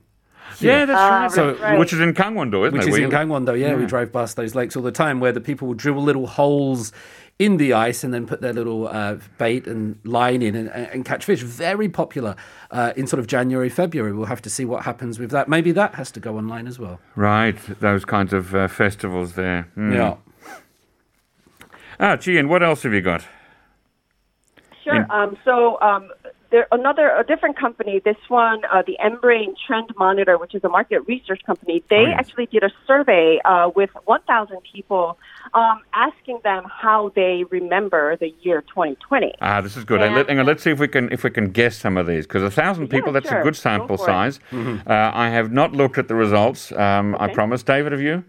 Yeah, 0.60 0.84
that's 0.86 0.96
right. 0.98 1.30
So- 1.30 1.54
right. 1.62 1.78
Which 1.78 1.92
is 1.92 2.00
in 2.00 2.14
Gangwon-do, 2.14 2.64
isn't 2.64 2.72
which 2.78 2.86
it? 2.86 2.90
is 2.90 2.98
We- 2.98 3.04
in 3.04 3.10
Gangwon-do. 3.10 3.54
Yeah, 3.56 3.74
we 3.74 3.86
drove 3.86 4.12
past 4.12 4.36
those 4.36 4.54
lakes 4.54 4.76
all 4.76 4.82
the 4.82 4.92
time, 4.92 5.20
where 5.20 5.32
the 5.32 5.40
people 5.40 5.68
would 5.68 5.78
drill 5.78 6.02
little 6.02 6.26
holes 6.26 6.92
in 7.38 7.58
the 7.58 7.74
ice 7.74 8.02
and 8.02 8.14
then 8.14 8.26
put 8.26 8.40
their 8.40 8.54
little 8.54 8.88
uh, 8.88 9.16
bait 9.36 9.66
and 9.66 9.98
line 10.04 10.40
in 10.40 10.56
and, 10.56 10.70
and 10.70 11.04
catch 11.04 11.24
fish. 11.26 11.42
Very 11.42 11.86
popular 11.88 12.34
uh, 12.70 12.94
in 12.96 13.06
sort 13.06 13.20
of 13.20 13.26
January, 13.26 13.68
February. 13.68 14.12
We'll 14.14 14.24
have 14.26 14.40
to 14.42 14.50
see 14.50 14.64
what 14.64 14.84
happens 14.86 15.18
with 15.18 15.30
that. 15.32 15.46
Maybe 15.46 15.70
that 15.72 15.94
has 15.96 16.10
to 16.12 16.20
go 16.20 16.38
online 16.38 16.66
as 16.66 16.78
well. 16.78 16.98
Right, 17.14 17.56
those 17.80 18.06
kinds 18.06 18.32
of 18.32 18.54
uh, 18.54 18.68
festivals 18.68 19.34
there. 19.34 19.68
Mm. 19.76 19.94
Yeah. 19.94 20.14
Ah, 22.00 22.16
Gian, 22.16 22.48
what 22.48 22.62
else 22.62 22.82
have 22.84 22.92
you 22.94 23.00
got? 23.02 23.24
Sure. 24.84 24.96
In- 24.96 25.10
Um, 25.10 25.36
so 25.44 25.78
um, 25.80 26.10
there 26.56 26.66
another 26.72 27.10
a 27.10 27.22
different 27.24 27.58
company. 27.58 28.00
This 28.02 28.16
one, 28.28 28.62
uh, 28.72 28.82
the 28.86 28.96
Embrain 29.04 29.54
Trend 29.66 29.90
Monitor, 29.98 30.38
which 30.38 30.54
is 30.54 30.64
a 30.64 30.68
market 30.70 31.00
research 31.06 31.42
company. 31.44 31.84
They 31.90 31.96
Oh, 31.96 32.00
yes. 32.08 32.16
actually 32.20 32.46
did 32.46 32.62
a 32.62 32.70
survey 32.86 33.38
uh, 33.44 33.70
with 33.74 33.90
1,000 34.06 34.56
people, 34.72 35.18
um, 35.52 35.80
asking 35.92 36.38
them 36.44 36.64
how 36.82 37.12
they 37.14 37.44
remember 37.50 38.16
the 38.16 38.30
year 38.40 38.62
2020. 38.62 39.34
Ah, 39.42 39.60
this 39.60 39.76
is 39.76 39.84
good. 39.84 40.00
Yeah. 40.00 40.14
Let, 40.16 40.28
hang 40.30 40.38
on, 40.38 40.46
let's 40.46 40.62
see 40.62 40.70
if 40.70 40.78
we 40.78 40.88
can 40.88 41.12
if 41.12 41.24
we 41.24 41.30
can 41.30 41.50
guess 41.50 41.76
some 41.76 41.98
of 41.98 42.06
these 42.06 42.26
because 42.26 42.42
a 42.42 42.50
thousand 42.50 42.88
people 42.88 43.12
that's 43.12 43.26
a 43.26 43.30
sure. 43.32 43.42
good 43.42 43.54
Go 43.54 43.66
sample 43.68 43.96
for 43.98 44.04
it. 44.04 44.06
size. 44.06 44.40
Uh, 44.52 45.10
I 45.26 45.28
have 45.28 45.52
not 45.52 45.72
looked 45.72 45.98
at 45.98 46.08
the 46.08 46.14
results. 46.14 46.72
Um, 46.72 47.14
I 47.20 47.26
promise. 47.34 47.62
David, 47.62 47.92
have 47.92 48.00
you? 48.00 48.24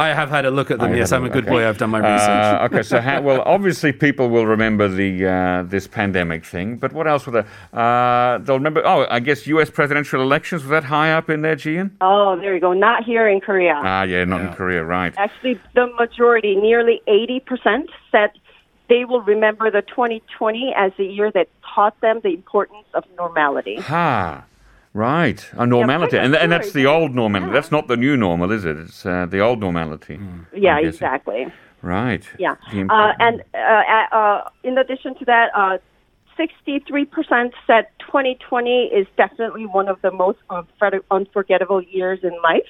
I 0.00 0.14
have 0.14 0.30
had 0.30 0.46
a 0.46 0.50
look 0.50 0.70
at 0.70 0.78
them. 0.78 0.92
Oh, 0.92 0.94
yes, 0.94 1.10
had 1.10 1.16
a 1.16 1.18
I'm 1.18 1.22
a 1.22 1.26
look, 1.26 1.34
good 1.34 1.44
okay. 1.44 1.52
boy. 1.52 1.68
I've 1.68 1.76
done 1.76 1.90
my 1.90 1.98
research. 1.98 2.28
Uh, 2.28 2.68
okay, 2.70 2.82
so 2.82 3.00
how, 3.00 3.20
well, 3.20 3.42
obviously 3.44 3.92
people 3.92 4.30
will 4.30 4.46
remember 4.46 4.88
the 4.88 5.26
uh, 5.26 5.62
this 5.64 5.86
pandemic 5.86 6.44
thing, 6.44 6.76
but 6.76 6.92
what 6.92 7.06
else 7.06 7.26
will 7.26 7.34
they? 7.34 7.44
Uh, 7.72 8.38
they'll 8.38 8.56
remember. 8.56 8.82
Oh, 8.84 9.06
I 9.10 9.20
guess 9.20 9.46
U.S. 9.46 9.68
presidential 9.68 10.22
elections 10.22 10.62
was 10.62 10.70
that 10.70 10.84
high 10.84 11.12
up 11.12 11.28
in 11.28 11.42
there, 11.42 11.56
Gian? 11.56 11.96
Oh, 12.00 12.36
there 12.40 12.54
you 12.54 12.60
go. 12.60 12.72
Not 12.72 13.04
here 13.04 13.28
in 13.28 13.40
Korea. 13.40 13.74
Ah, 13.76 14.02
yeah, 14.04 14.24
not 14.24 14.40
in 14.40 14.52
Korea, 14.54 14.82
right? 14.84 15.12
Actually, 15.18 15.60
the 15.74 15.86
majority, 15.98 16.56
nearly 16.56 17.02
80%, 17.06 17.88
said 18.10 18.30
they 18.88 19.04
will 19.04 19.22
remember 19.22 19.70
the 19.70 19.82
2020 19.82 20.74
as 20.76 20.92
the 20.96 21.04
year 21.04 21.30
that 21.32 21.48
taught 21.74 22.00
them 22.00 22.20
the 22.22 22.30
importance 22.30 22.86
of 22.94 23.04
normality. 23.16 23.76
Ha. 23.76 24.44
Right, 24.92 25.48
a 25.52 25.66
normality, 25.66 26.16
quite 26.16 26.24
and, 26.24 26.34
and 26.34 26.50
that's 26.50 26.72
the 26.72 26.86
old 26.86 27.14
normality. 27.14 27.52
That's 27.52 27.70
not 27.70 27.86
the 27.86 27.96
new 27.96 28.16
normal, 28.16 28.50
is 28.50 28.64
it? 28.64 28.76
It's 28.76 29.06
uh, 29.06 29.26
the 29.26 29.38
old 29.38 29.60
normality. 29.60 30.18
Yeah, 30.52 30.78
exactly. 30.78 31.46
Right. 31.82 32.28
Yeah. 32.38 32.56
Uh, 32.72 33.12
and 33.18 33.42
uh, 33.54 34.16
uh, 34.16 34.50
in 34.64 34.76
addition 34.76 35.14
to 35.18 35.24
that, 35.26 35.50
uh, 35.54 35.78
63% 36.38 37.52
said 37.66 37.86
2020 38.00 38.84
is 38.84 39.06
definitely 39.16 39.66
one 39.66 39.88
of 39.88 40.00
the 40.02 40.10
most 40.10 40.38
unforgettable 41.10 41.82
years 41.82 42.20
in 42.22 42.32
life. 42.42 42.62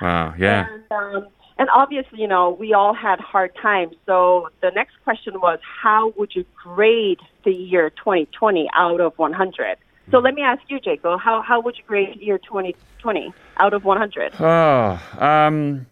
wow, 0.00 0.34
yeah. 0.38 0.66
And, 0.68 1.16
um, 1.16 1.28
and 1.58 1.68
obviously, 1.74 2.20
you 2.20 2.26
know, 2.26 2.50
we 2.50 2.72
all 2.72 2.94
had 2.94 3.20
hard 3.20 3.54
times. 3.60 3.94
So 4.06 4.48
the 4.62 4.70
next 4.70 4.94
question 5.04 5.40
was, 5.40 5.58
how 5.62 6.12
would 6.16 6.34
you 6.34 6.44
grade 6.62 7.20
the 7.44 7.52
year 7.52 7.90
2020 7.90 8.68
out 8.74 9.00
of 9.00 9.16
100? 9.18 9.76
So 10.10 10.18
let 10.18 10.34
me 10.34 10.42
ask 10.42 10.62
you, 10.68 10.80
Jacob, 10.80 11.20
how, 11.20 11.42
how 11.42 11.60
would 11.60 11.78
you 11.78 11.84
grade 11.86 12.20
year 12.20 12.38
2020 12.38 13.32
out 13.58 13.72
of 13.72 13.84
100? 13.84 14.34
Oh, 14.40 15.00
um, 15.18 15.86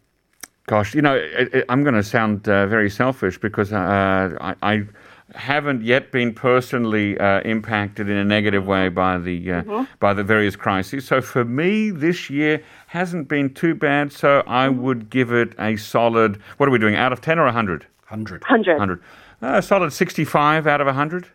gosh, 0.67 0.95
you 0.95 1.03
know, 1.03 1.15
it, 1.15 1.55
it, 1.55 1.65
I'm 1.69 1.83
going 1.83 1.95
to 1.95 2.03
sound 2.03 2.49
uh, 2.49 2.67
very 2.67 2.91
selfish 2.91 3.39
because 3.39 3.73
uh, 3.73 4.37
I, 4.41 4.55
I 4.63 4.87
haven't 5.35 5.83
yet 5.83 6.11
been 6.11 6.35
personally 6.35 7.19
uh, 7.19 7.41
impacted 7.43 8.09
in 8.09 8.17
a 8.17 8.25
negative 8.25 8.67
way 8.67 8.89
by 8.89 9.19
the 9.19 9.53
uh, 9.53 9.85
by 10.01 10.13
the 10.13 10.25
various 10.25 10.57
crises. 10.57 11.07
So 11.07 11.21
for 11.21 11.45
me, 11.45 11.91
this 11.91 12.31
year 12.31 12.63
hasn't 12.89 13.29
been 13.29 13.55
too 13.55 13.75
bad. 13.75 14.13
So 14.13 14.43
I 14.47 14.69
would 14.69 15.11
give 15.11 15.33
it 15.33 15.55
a 15.59 15.77
solid. 15.77 16.41
What 16.57 16.69
are 16.69 16.73
we 16.73 16.79
doing? 16.79 16.97
Out 16.97 17.13
of 17.13 17.21
ten 17.21 17.39
or 17.39 17.51
hundred? 17.51 17.87
Hundred. 18.07 18.43
100. 18.43 18.79
Hundred. 18.79 19.03
A 19.41 19.63
solid 19.63 19.93
sixty-five 19.93 20.67
out 20.67 20.81
of 20.81 20.89
hundred. 20.95 21.29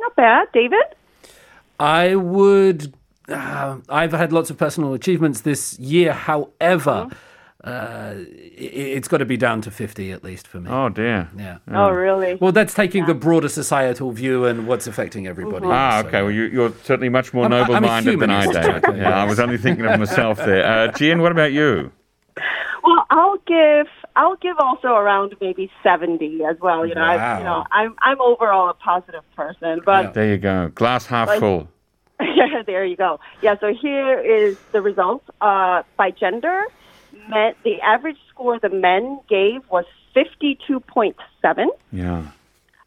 Not 0.00 0.16
bad. 0.16 0.48
David? 0.52 0.82
I 1.78 2.14
would. 2.16 2.94
Uh, 3.28 3.78
I've 3.88 4.12
had 4.12 4.32
lots 4.32 4.50
of 4.50 4.56
personal 4.56 4.94
achievements 4.94 5.42
this 5.42 5.78
year. 5.78 6.12
However, 6.12 7.08
uh, 7.64 7.68
i 7.68 8.26
it's 8.60 9.08
got 9.08 9.18
to 9.18 9.24
be 9.26 9.36
down 9.36 9.60
to 9.62 9.70
50 9.70 10.12
at 10.12 10.24
least 10.24 10.46
for 10.46 10.60
me. 10.60 10.70
Oh 10.70 10.88
dear. 10.88 11.28
Yeah. 11.36 11.58
Oh, 11.70 11.90
really? 11.90 12.36
Well, 12.36 12.52
that's 12.52 12.72
taking 12.72 13.04
the 13.06 13.14
broader 13.14 13.48
societal 13.48 14.12
view 14.12 14.44
and 14.44 14.66
what's 14.66 14.86
affecting 14.86 15.26
everybody. 15.26 15.66
Ah, 15.68 16.00
So- 16.02 16.08
okay. 16.08 16.22
Well, 16.22 16.30
you, 16.30 16.44
you're 16.44 16.72
certainly 16.84 17.08
much 17.08 17.34
more 17.34 17.44
I'm- 17.44 17.52
I'm 17.52 17.60
a 17.60 17.66
noble-minded 17.74 18.20
than 18.20 18.30
I, 18.30 18.42
humanist. 18.44 18.84
David. 18.84 18.96
Yeah, 19.02 19.22
I 19.22 19.24
was 19.24 19.38
only 19.40 19.58
thinking 19.58 19.84
of 19.86 19.98
myself 19.98 20.38
there. 20.38 20.64
Uh, 20.64 20.92
Gian, 20.92 21.20
what 21.20 21.32
about 21.32 21.52
you? 21.52 21.92
Well, 22.84 23.06
I'll 23.10 23.38
give 23.46 23.86
I'll 24.18 24.34
give 24.36 24.56
also 24.58 24.88
around 24.88 25.36
maybe 25.40 25.70
seventy 25.84 26.44
as 26.44 26.58
well. 26.60 26.84
You 26.84 26.96
know, 26.96 27.02
I, 27.02 27.38
you 27.38 27.44
know, 27.44 27.64
I'm 27.70 27.94
I'm 28.02 28.20
overall 28.20 28.68
a 28.68 28.74
positive 28.74 29.22
person, 29.36 29.80
but 29.86 30.12
There 30.12 30.26
you 30.26 30.38
go. 30.38 30.68
Glass 30.74 31.06
half 31.06 31.28
Like- 31.28 31.38
full. 31.40 31.68
there 32.66 32.84
you 32.84 32.96
go. 32.96 33.20
Yeah, 33.42 33.54
so 33.60 33.72
here 33.72 34.18
is 34.18 34.58
the 34.72 34.82
result 34.82 35.22
uh, 35.40 35.84
by 35.96 36.10
gender. 36.10 36.64
Men, 37.28 37.54
the 37.62 37.80
average 37.80 38.18
score 38.28 38.58
the 38.58 38.70
men 38.70 39.20
gave 39.28 39.62
was 39.70 39.84
fifty 40.14 40.58
two 40.66 40.80
point 40.80 41.16
seven. 41.40 41.70
Yeah. 41.92 42.26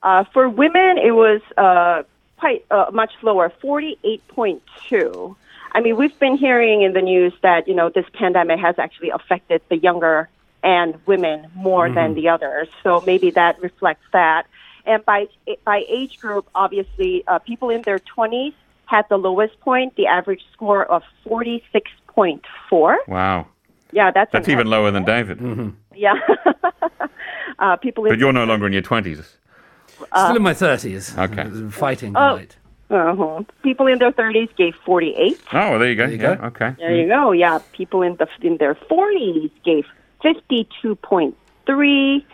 Uh, 0.03 0.25
for 0.33 0.49
women, 0.49 0.97
it 0.97 1.11
was 1.11 1.39
uh, 1.57 2.03
quite 2.39 2.65
uh, 2.71 2.87
much 2.91 3.13
lower, 3.21 3.49
forty 3.61 3.97
eight 4.03 4.27
point 4.27 4.61
two. 4.89 5.37
I 5.71 5.79
mean, 5.79 5.95
we've 5.95 6.19
been 6.19 6.35
hearing 6.35 6.81
in 6.81 6.91
the 6.91 7.01
news 7.01 7.31
that 7.41 7.69
you 7.69 7.73
know 7.73 7.89
this 7.89 8.05
pandemic 8.13 8.59
has 8.59 8.77
actually 8.77 9.11
affected 9.11 9.61
the 9.69 9.77
younger 9.77 10.27
and 10.63 10.95
women 11.05 11.47
more 11.55 11.89
than 11.91 12.13
the 12.13 12.29
others. 12.29 12.67
So 12.83 13.01
maybe 13.05 13.31
that 13.31 13.61
reflects 13.61 14.05
that. 14.13 14.45
And 14.85 15.03
by 15.05 15.27
by 15.65 15.83
age 15.89 16.19
group, 16.19 16.47
obviously, 16.55 17.23
uh, 17.27 17.39
people 17.39 17.69
in 17.69 17.81
their 17.83 17.99
twenties 17.99 18.53
had 18.85 19.05
the 19.09 19.17
lowest 19.17 19.59
point, 19.61 19.95
the 19.95 20.07
average 20.07 20.43
score 20.53 20.85
of 20.85 21.03
forty 21.23 21.63
six 21.71 21.89
point 22.07 22.43
four. 22.69 22.97
Wow. 23.07 23.47
Yeah, 23.93 24.09
that's 24.11 24.31
That's 24.31 24.47
even 24.47 24.67
lower 24.67 24.89
than 24.89 25.03
David. 25.03 25.39
Yeah, 25.93 26.13
uh, 27.59 27.75
people 27.77 28.05
in 28.05 28.11
But 28.11 28.19
you're 28.19 28.31
no 28.33 28.45
longer 28.45 28.67
in 28.67 28.71
your 28.73 28.81
20s. 28.81 29.25
Still 30.15 30.35
in 30.37 30.41
my 30.41 30.53
30s. 30.53 31.17
Okay. 31.17 31.69
Fighting 31.71 32.15
Oh. 32.15 32.35
light. 32.35 32.55
uh 32.89 33.43
people 33.63 33.87
in 33.87 33.99
their 33.99 34.11
thirties 34.11 34.49
gave 34.57 34.73
forty 34.85 35.13
eight. 35.15 35.39
Oh, 35.53 35.71
well, 35.71 35.79
there 35.79 35.89
you 35.89 35.95
go. 35.95 36.07
There 36.07 36.15
you 36.15 36.21
yeah, 36.21 36.35
go. 36.35 36.43
okay. 36.47 36.75
There 36.77 36.95
you 36.95 37.07
go. 37.07 37.31
Yeah, 37.31 37.59
people 37.73 38.01
in 38.01 38.15
the 38.17 38.27
in 38.41 38.57
their 38.57 38.75
forties 38.89 39.51
gave 39.63 39.85
fifty 40.21 40.67
two 40.81 40.95
point 40.95 41.35
three, 41.65 42.25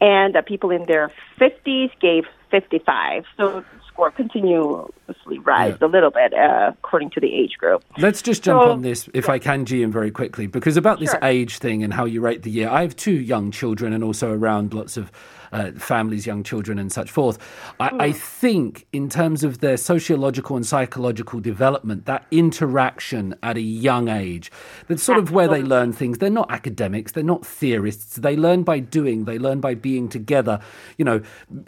and 0.00 0.36
uh, 0.36 0.42
people 0.42 0.70
in 0.70 0.84
their 0.86 1.10
fifties 1.38 1.90
gave 2.00 2.24
fifty 2.50 2.78
five. 2.78 3.24
So 3.36 3.60
the 3.60 3.64
score 3.88 4.10
continuously 4.10 5.38
rise 5.38 5.76
a 5.80 5.86
little 5.86 6.10
bit 6.10 6.34
uh, 6.34 6.72
according 6.74 7.10
to 7.10 7.20
the 7.20 7.34
age 7.34 7.56
group. 7.58 7.82
Let's 7.98 8.20
just 8.22 8.42
jump 8.42 8.62
So- 8.62 8.70
on 8.70 8.82
this, 8.82 9.08
if 9.14 9.28
I 9.28 9.38
can, 9.38 9.64
Gian, 9.64 9.90
very 9.90 10.10
quickly, 10.10 10.46
because 10.46 10.76
about 10.76 11.00
this 11.00 11.14
age 11.22 11.58
thing 11.58 11.82
and 11.82 11.94
how 11.94 12.04
you 12.04 12.20
rate 12.20 12.42
the 12.42 12.50
year. 12.50 12.68
I 12.68 12.82
have 12.82 12.94
two 12.94 13.12
young 13.12 13.50
children 13.50 13.92
and 13.92 14.04
also 14.04 14.32
around 14.32 14.74
lots 14.74 14.96
of 14.96 15.10
uh, 15.56 15.72
families, 15.72 16.26
young 16.26 16.44
children, 16.44 16.78
and 16.78 16.92
such 16.92 17.10
forth. 17.10 17.38
I, 17.80 17.90
I 17.98 18.12
think, 18.12 18.86
in 18.92 19.08
terms 19.08 19.44
of 19.44 19.60
their 19.60 19.76
sociological 19.78 20.56
and 20.56 20.66
psychological 20.66 21.40
development, 21.40 22.06
that 22.06 22.26
interaction 22.30 23.34
at 23.42 23.56
a 23.56 23.62
young 23.62 24.08
age, 24.08 24.52
that's 24.88 25.02
sort 25.02 25.18
of 25.18 25.32
where 25.32 25.48
they 25.48 25.62
learn 25.62 25.92
things. 25.92 26.18
They're 26.18 26.30
not 26.30 26.50
academics, 26.52 27.12
they're 27.12 27.24
not 27.24 27.46
theorists. 27.46 28.16
They 28.16 28.36
learn 28.36 28.64
by 28.64 28.80
doing, 28.80 29.24
they 29.24 29.38
learn 29.38 29.60
by 29.60 29.74
being 29.74 30.08
together, 30.08 30.60
you 30.98 31.04
know, 31.04 31.22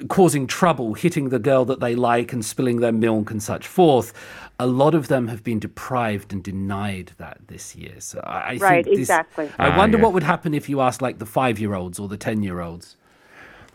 causing 0.09 0.46
trouble, 0.46 0.94
hitting 0.94 1.31
the 1.31 1.40
girl 1.40 1.64
that 1.66 1.81
they 1.81 1.96
like, 1.96 2.33
and 2.33 2.44
spilling 2.44 2.81
their 2.81 2.92
milk 2.92 3.31
and 3.31 3.42
such 3.42 3.66
forth. 3.66 4.12
A 4.61 4.66
lot 4.66 4.94
of 4.94 5.09
them 5.09 5.29
have 5.29 5.44
been 5.44 5.61
deprived 5.61 6.33
and 6.33 6.44
denied 6.44 7.12
that 7.18 7.38
this 7.48 7.77
year. 7.77 8.01
So 8.01 8.20
I, 8.24 8.53
I 8.55 8.59
Right, 8.59 8.87
think 8.87 8.92
this, 8.92 9.20
exactly. 9.27 9.55
I 9.59 9.68
Ah, 9.68 9.70
wonder 9.70 9.98
yeah. 9.98 9.98
what 9.98 10.14
would 10.14 10.24
happen 10.24 10.55
if 10.55 10.68
you 10.68 10.83
asked 10.83 11.03
like 11.03 11.18
the 11.20 11.27
five 11.27 11.59
year 11.61 11.74
olds 11.74 11.98
or 12.01 12.09
the 12.09 12.18
10 12.18 12.44
year 12.44 12.61
olds. 12.61 12.97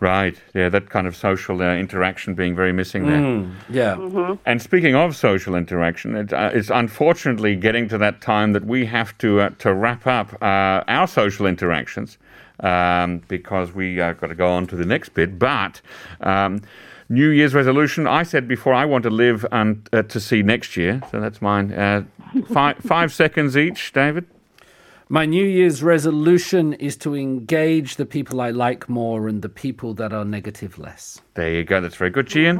Right. 0.00 0.36
Yeah, 0.54 0.68
that 0.70 0.90
kind 0.90 1.06
of 1.06 1.16
social 1.16 1.62
uh, 1.62 1.74
interaction 1.76 2.34
being 2.34 2.54
very 2.54 2.72
missing 2.72 3.06
there. 3.06 3.46
Yeah. 3.70 4.36
And 4.44 4.60
speaking 4.60 4.94
of 4.94 5.16
social 5.16 5.54
interaction, 5.54 6.16
it, 6.16 6.32
uh, 6.32 6.50
it's 6.52 6.70
unfortunately 6.70 7.56
getting 7.56 7.88
to 7.88 7.98
that 7.98 8.20
time 8.20 8.52
that 8.52 8.64
we 8.64 8.86
have 8.86 9.16
to 9.18 9.40
uh, 9.40 9.50
to 9.60 9.72
wrap 9.72 10.06
up 10.06 10.34
uh, 10.42 10.82
our 10.88 11.06
social 11.06 11.46
interactions 11.46 12.18
um, 12.60 13.22
because 13.28 13.72
we 13.72 14.00
uh, 14.00 14.12
got 14.14 14.28
to 14.28 14.34
go 14.34 14.50
on 14.50 14.66
to 14.66 14.76
the 14.76 14.86
next 14.86 15.14
bit. 15.14 15.38
But 15.38 15.80
um, 16.20 16.62
New 17.08 17.28
Year's 17.28 17.54
resolution, 17.54 18.06
I 18.06 18.22
said 18.22 18.48
before, 18.48 18.74
I 18.74 18.84
want 18.84 19.04
to 19.04 19.10
live 19.10 19.46
and 19.52 19.88
uh, 19.92 20.02
to 20.02 20.20
see 20.20 20.42
next 20.42 20.76
year. 20.76 21.00
So 21.10 21.20
that's 21.20 21.40
mine. 21.42 21.72
Uh, 21.72 22.04
five, 22.52 22.78
five 22.78 23.12
seconds 23.12 23.56
each, 23.56 23.92
David. 23.92 24.26
My 25.10 25.26
New 25.26 25.44
Year's 25.44 25.82
resolution 25.82 26.72
is 26.74 26.96
to 26.98 27.14
engage 27.14 27.96
the 27.96 28.06
people 28.06 28.40
I 28.40 28.50
like 28.50 28.88
more 28.88 29.28
and 29.28 29.42
the 29.42 29.50
people 29.50 29.92
that 29.94 30.14
are 30.14 30.24
negative 30.24 30.78
less. 30.78 31.20
There 31.34 31.52
you 31.52 31.62
go. 31.62 31.82
That's 31.82 31.96
very 31.96 32.10
good, 32.10 32.26
Gian. 32.26 32.58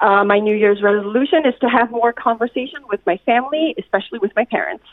Uh, 0.00 0.24
my 0.24 0.38
New 0.38 0.56
Year's 0.56 0.82
resolution 0.82 1.44
is 1.44 1.54
to 1.60 1.68
have 1.68 1.90
more 1.90 2.12
conversation 2.12 2.80
with 2.88 3.00
my 3.06 3.18
family, 3.26 3.74
especially 3.76 4.20
with 4.20 4.30
my 4.36 4.44
parents. 4.44 4.84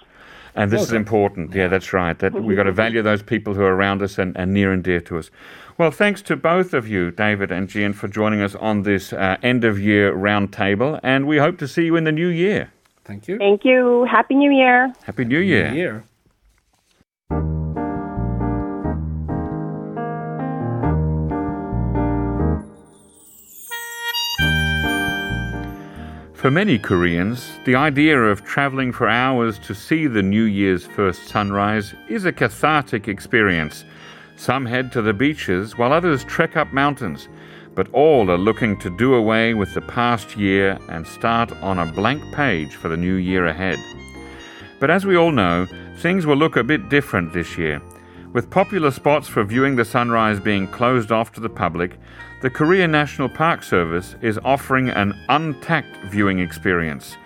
And 0.56 0.72
this 0.72 0.82
is 0.82 0.94
important. 0.94 1.54
Yeah, 1.54 1.68
that's 1.68 1.94
right. 1.94 2.18
That 2.18 2.34
we've 2.34 2.58
got 2.58 2.64
to 2.64 2.72
value 2.72 3.04
those 3.04 3.22
people 3.22 3.54
who 3.54 3.62
are 3.62 3.76
around 3.76 4.02
us 4.02 4.18
and, 4.18 4.36
and 4.36 4.52
near 4.52 4.74
and 4.74 4.84
dear 4.84 5.00
to 5.02 5.20
us. 5.20 5.30
Well, 5.78 5.92
thanks 5.92 6.22
to 6.24 6.36
both 6.36 6.74
of 6.74 6.88
you, 6.88 7.12
David 7.12 7.52
and 7.52 7.70
Gian, 7.70 7.94
for 7.94 8.08
joining 8.08 8.42
us 8.42 8.56
on 8.56 8.82
this 8.82 9.14
uh, 9.14 9.38
end 9.44 9.64
of 9.64 9.80
year 9.80 10.14
roundtable. 10.14 11.00
And 11.04 11.28
we 11.28 11.38
hope 11.38 11.60
to 11.60 11.68
see 11.68 11.86
you 11.86 11.96
in 11.96 12.04
the 12.04 12.12
new 12.12 12.28
year. 12.28 12.72
Thank 13.06 13.28
you. 13.28 13.38
Thank 13.38 13.64
you. 13.64 14.06
Happy 14.10 14.36
New 14.36 14.52
Year. 14.52 14.92
Happy 15.04 15.26
New 15.26 15.40
Year. 15.40 15.72
Year. 15.72 16.04
For 26.40 26.50
many 26.50 26.80
Koreans, 26.80 27.52
the 27.66 27.76
idea 27.76 28.18
of 28.18 28.46
traveling 28.46 28.94
for 28.94 29.10
hours 29.10 29.60
to 29.60 29.76
see 29.76 30.08
the 30.08 30.24
New 30.24 30.46
Year's 30.46 30.86
first 30.86 31.28
sunrise 31.28 31.94
is 32.08 32.24
a 32.24 32.32
cathartic 32.32 33.10
experience. 33.10 33.84
Some 34.38 34.66
head 34.66 34.90
to 34.94 35.02
the 35.02 35.12
beaches 35.12 35.78
while 35.78 35.92
others 35.92 36.24
trek 36.24 36.56
up 36.56 36.72
mountains, 36.72 37.28
but 37.76 37.92
all 37.92 38.32
are 38.32 38.38
looking 38.38 38.80
to 38.80 38.90
do 38.96 39.16
away 39.16 39.54
with 39.54 39.74
the 39.74 39.82
past 39.82 40.38
year 40.38 40.80
and 40.88 41.06
start 41.06 41.52
on 41.62 41.78
a 41.78 41.92
blank 41.92 42.24
page 42.34 42.74
for 42.74 42.88
the 42.88 42.96
new 42.96 43.16
year 43.16 43.46
ahead. 43.46 43.78
But 44.80 44.90
as 44.90 45.06
we 45.06 45.18
all 45.18 45.34
know, 45.34 45.68
things 46.00 46.26
will 46.26 46.38
look 46.38 46.56
a 46.56 46.64
bit 46.64 46.88
different 46.88 47.34
this 47.34 47.58
year. 47.58 47.82
With 48.32 48.50
popular 48.50 48.90
spots 48.92 49.28
for 49.28 49.44
viewing 49.44 49.76
the 49.76 49.84
sunrise 49.84 50.40
being 50.40 50.68
closed 50.68 51.12
off 51.12 51.34
to 51.34 51.42
the 51.42 51.50
public, 51.50 51.98
the 52.42 52.50
Korea 52.50 52.88
National 52.88 53.28
Park 53.28 53.64
Service 53.64 54.16
is 54.22 54.40
offering 54.46 54.90
an 54.90 55.14
untacked 55.28 55.98
viewing 56.06 56.40
experience. 56.40 57.18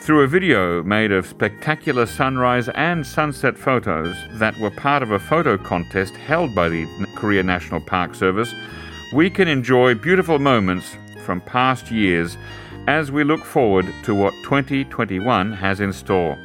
Through 0.00 0.22
a 0.22 0.26
video 0.26 0.82
made 0.82 1.12
of 1.12 1.26
spectacular 1.26 2.04
sunrise 2.06 2.68
and 2.70 3.06
sunset 3.06 3.56
photos 3.56 4.16
that 4.32 4.58
were 4.58 4.70
part 4.70 5.04
of 5.04 5.12
a 5.12 5.18
photo 5.18 5.56
contest 5.56 6.16
held 6.16 6.52
by 6.52 6.68
the 6.68 6.86
Korea 7.14 7.44
National 7.44 7.80
Park 7.80 8.16
Service, 8.16 8.52
we 9.12 9.30
can 9.30 9.46
enjoy 9.46 9.94
beautiful 9.94 10.40
moments 10.40 10.96
from 11.24 11.40
past 11.42 11.92
years 11.92 12.36
as 12.88 13.12
we 13.12 13.22
look 13.22 13.44
forward 13.44 13.86
to 14.04 14.16
what 14.16 14.32
2021 14.42 15.52
has 15.52 15.78
in 15.78 15.92
store. 15.92 16.36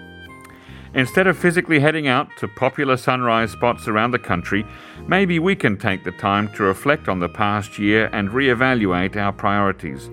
Instead 0.96 1.28
of 1.28 1.38
physically 1.38 1.80
heading 1.80 2.08
out 2.08 2.30
to 2.38 2.48
popular 2.48 2.96
sunrise 2.96 3.52
spots 3.52 3.90
around 3.90 4.12
the 4.12 4.20
country, 4.20 4.66
maybe 5.08 5.40
we 5.40 5.54
can 5.54 5.78
take 5.78 6.06
the 6.06 6.12
time 6.14 6.48
to 6.54 6.64
reflect 6.64 7.10
on 7.10 7.20
the 7.20 7.28
past 7.28 7.78
year 7.78 8.10
and 8.14 8.30
reevaluate 8.30 9.18
our 9.18 9.34
priorities. 9.34 10.10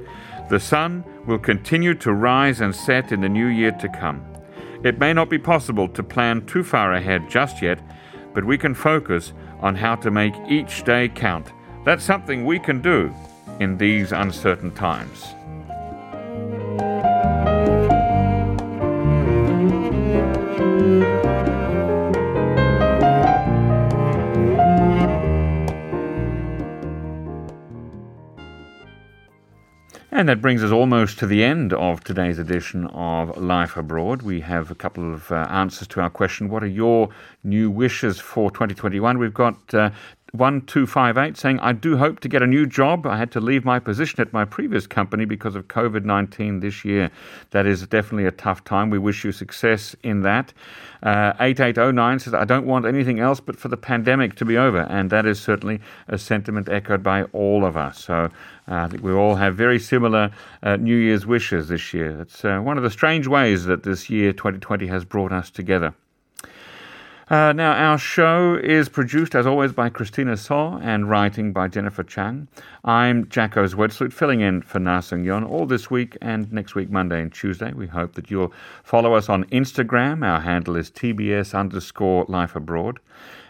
The 0.51 0.59
sun 0.59 1.05
will 1.25 1.38
continue 1.38 1.95
to 1.95 2.12
rise 2.12 2.61
and 2.61 2.75
set 2.75 3.12
in 3.12 3.21
the 3.21 3.29
new 3.29 3.47
year 3.47 3.71
to 3.71 3.88
come. 3.88 4.25
It 4.83 4.99
may 4.99 5.12
not 5.12 5.31
be 5.31 5.38
possible 5.38 5.88
to 5.88 6.03
plan 6.03 6.45
too 6.47 6.64
far 6.64 6.95
ahead 6.95 7.31
just 7.31 7.62
yet, 7.62 7.79
but 8.35 8.45
we 8.45 8.59
can 8.59 8.75
focus 8.75 9.33
on 9.61 9.77
how 9.77 9.95
to 9.95 10.11
make 10.11 10.35
each 10.49 10.83
day 10.83 11.09
count. 11.09 11.53
That's 11.85 12.03
something 12.03 12.45
we 12.45 12.59
can 12.59 12.83
do 12.83 13.14
in 13.61 13.79
these 13.79 14.11
uncertain 14.11 14.73
times. 14.73 15.33
And 30.14 30.29
that 30.29 30.42
brings 30.42 30.62
us 30.62 30.70
almost 30.70 31.18
to 31.20 31.27
the 31.27 31.42
end 31.42 31.72
of 31.72 32.05
today's 32.05 32.38
edition 32.38 32.87
of 32.88 33.35
Life 33.38 33.79
Abroad. 33.79 34.20
We 34.20 34.42
have 34.42 34.70
a 34.70 34.75
couple 34.75 35.14
of 35.14 35.33
uh, 35.33 35.46
answers 35.48 35.88
to 35.88 36.03
our 36.03 36.11
question 36.11 36.51
What 36.51 36.62
are 36.62 36.66
your 36.66 37.09
new 37.44 37.70
wishes 37.70 38.20
for 38.20 38.51
2021? 38.51 39.16
We've 39.16 39.33
got 39.33 39.72
uh, 39.72 39.88
1258 40.35 41.37
saying, 41.37 41.61
I 41.61 41.75
do 41.75 41.99
hope 41.99 42.21
to 42.21 42.29
get 42.29 42.40
a 42.40 42.47
new 42.47 42.64
job. 42.64 43.07
I 43.07 43.18
had 43.18 43.31
to 43.33 43.40
leave 43.40 43.66
my 43.66 43.79
position 43.79 44.18
at 44.18 44.33
my 44.33 44.47
previous 44.47 44.87
company 44.87 45.27
because 45.27 45.55
of 45.55 45.68
COVID 45.68 46.07
19 46.07 46.61
this 46.61 46.87
year. 46.87 47.11
That 47.51 47.66
is 47.66 47.87
definitely 47.87 48.25
a 48.25 48.31
tough 48.31 48.64
time. 48.64 48.88
We 48.88 48.97
wish 48.99 49.25
you 49.25 49.33
success 49.33 49.95
in 50.03 50.23
that. 50.23 50.55
Uh, 51.03 51.35
8809 51.38 52.18
says, 52.21 52.33
I 52.33 52.47
don't 52.47 52.64
want 52.64 52.87
anything 52.87 53.21
else 53.21 53.40
but 53.40 53.57
for 53.57 53.68
the 53.68 53.77
pandemic 53.77 54.35
to 54.37 54.47
be 54.47 54.57
over. 54.57 54.87
And 54.88 55.11
that 55.11 55.27
is 55.27 55.38
certainly 55.38 55.81
a 56.09 56.16
sentiment 56.16 56.71
echoed 56.71 57.03
by 57.03 57.25
all 57.35 57.66
of 57.66 57.77
us. 57.77 58.03
So 58.03 58.14
uh, 58.14 58.29
I 58.68 58.88
think 58.88 59.03
we 59.03 59.12
all 59.12 59.35
have 59.35 59.55
very 59.55 59.79
similar 59.79 60.31
uh, 60.62 60.77
New 60.77 60.97
Year's 60.97 61.27
wishes 61.27 61.68
this 61.68 61.92
year. 61.92 62.23
It's 62.23 62.42
uh, 62.42 62.59
one 62.61 62.79
of 62.79 62.85
the 62.85 62.90
strange 62.90 63.27
ways 63.27 63.66
that 63.66 63.83
this 63.83 64.09
year, 64.09 64.33
2020, 64.33 64.87
has 64.87 65.05
brought 65.05 65.33
us 65.33 65.51
together. 65.51 65.92
Uh, 67.30 67.52
now, 67.52 67.72
our 67.72 67.98
show 67.98 68.56
is 68.56 68.88
produced, 68.88 69.37
as 69.37 69.46
always, 69.46 69.72
by 69.72 69.88
Christina 69.88 70.37
Saw 70.37 70.78
and 70.78 71.08
writing 71.08 71.52
by 71.52 71.68
Jennifer 71.68 72.02
Chang. 72.02 72.48
I'm 72.85 73.28
Jacco 73.28 73.64
Zwetsloot, 73.64 74.12
filling 74.12 74.40
in 74.40 74.61
for 74.61 74.80
Na 74.80 74.98
Sung 74.98 75.22
Yon 75.22 75.44
all 75.44 75.64
this 75.64 75.88
week 75.88 76.18
and 76.20 76.52
next 76.52 76.74
week, 76.74 76.90
Monday 76.90 77.22
and 77.22 77.32
Tuesday. 77.32 77.72
We 77.72 77.87
hope 77.87 78.14
that 78.14 78.28
you'll 78.28 78.52
follow 78.82 79.14
us 79.14 79.28
on 79.28 79.44
Instagram. 79.44 80.26
Our 80.26 80.40
handle 80.40 80.74
is 80.74 80.90
TBS 80.90 81.56
underscore 81.56 82.26
Life 82.28 82.56
Abroad. 82.56 82.98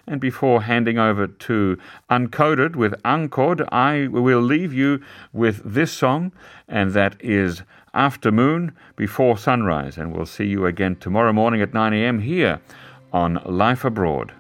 And 0.07 0.21
before 0.21 0.63
handing 0.63 0.99
over 0.99 1.27
to 1.27 1.79
Uncoded 2.11 2.77
with 2.77 2.93
Uncod, 3.05 3.67
I 3.73 4.07
will 4.09 4.43
leave 4.43 4.75
you 4.75 5.01
with 5.33 5.63
this 5.65 5.93
song, 5.93 6.33
and 6.69 6.93
that 6.93 7.17
is 7.21 7.63
After 7.95 8.31
Moon 8.31 8.77
Before 8.97 9.39
Sunrise. 9.39 9.97
And 9.97 10.15
we'll 10.15 10.27
see 10.27 10.45
you 10.45 10.67
again 10.67 10.97
tomorrow 10.97 11.33
morning 11.33 11.63
at 11.63 11.73
9 11.73 11.95
a.m. 11.95 12.19
here 12.19 12.61
on 13.13 13.41
Life 13.45 13.85
Abroad. 13.85 14.33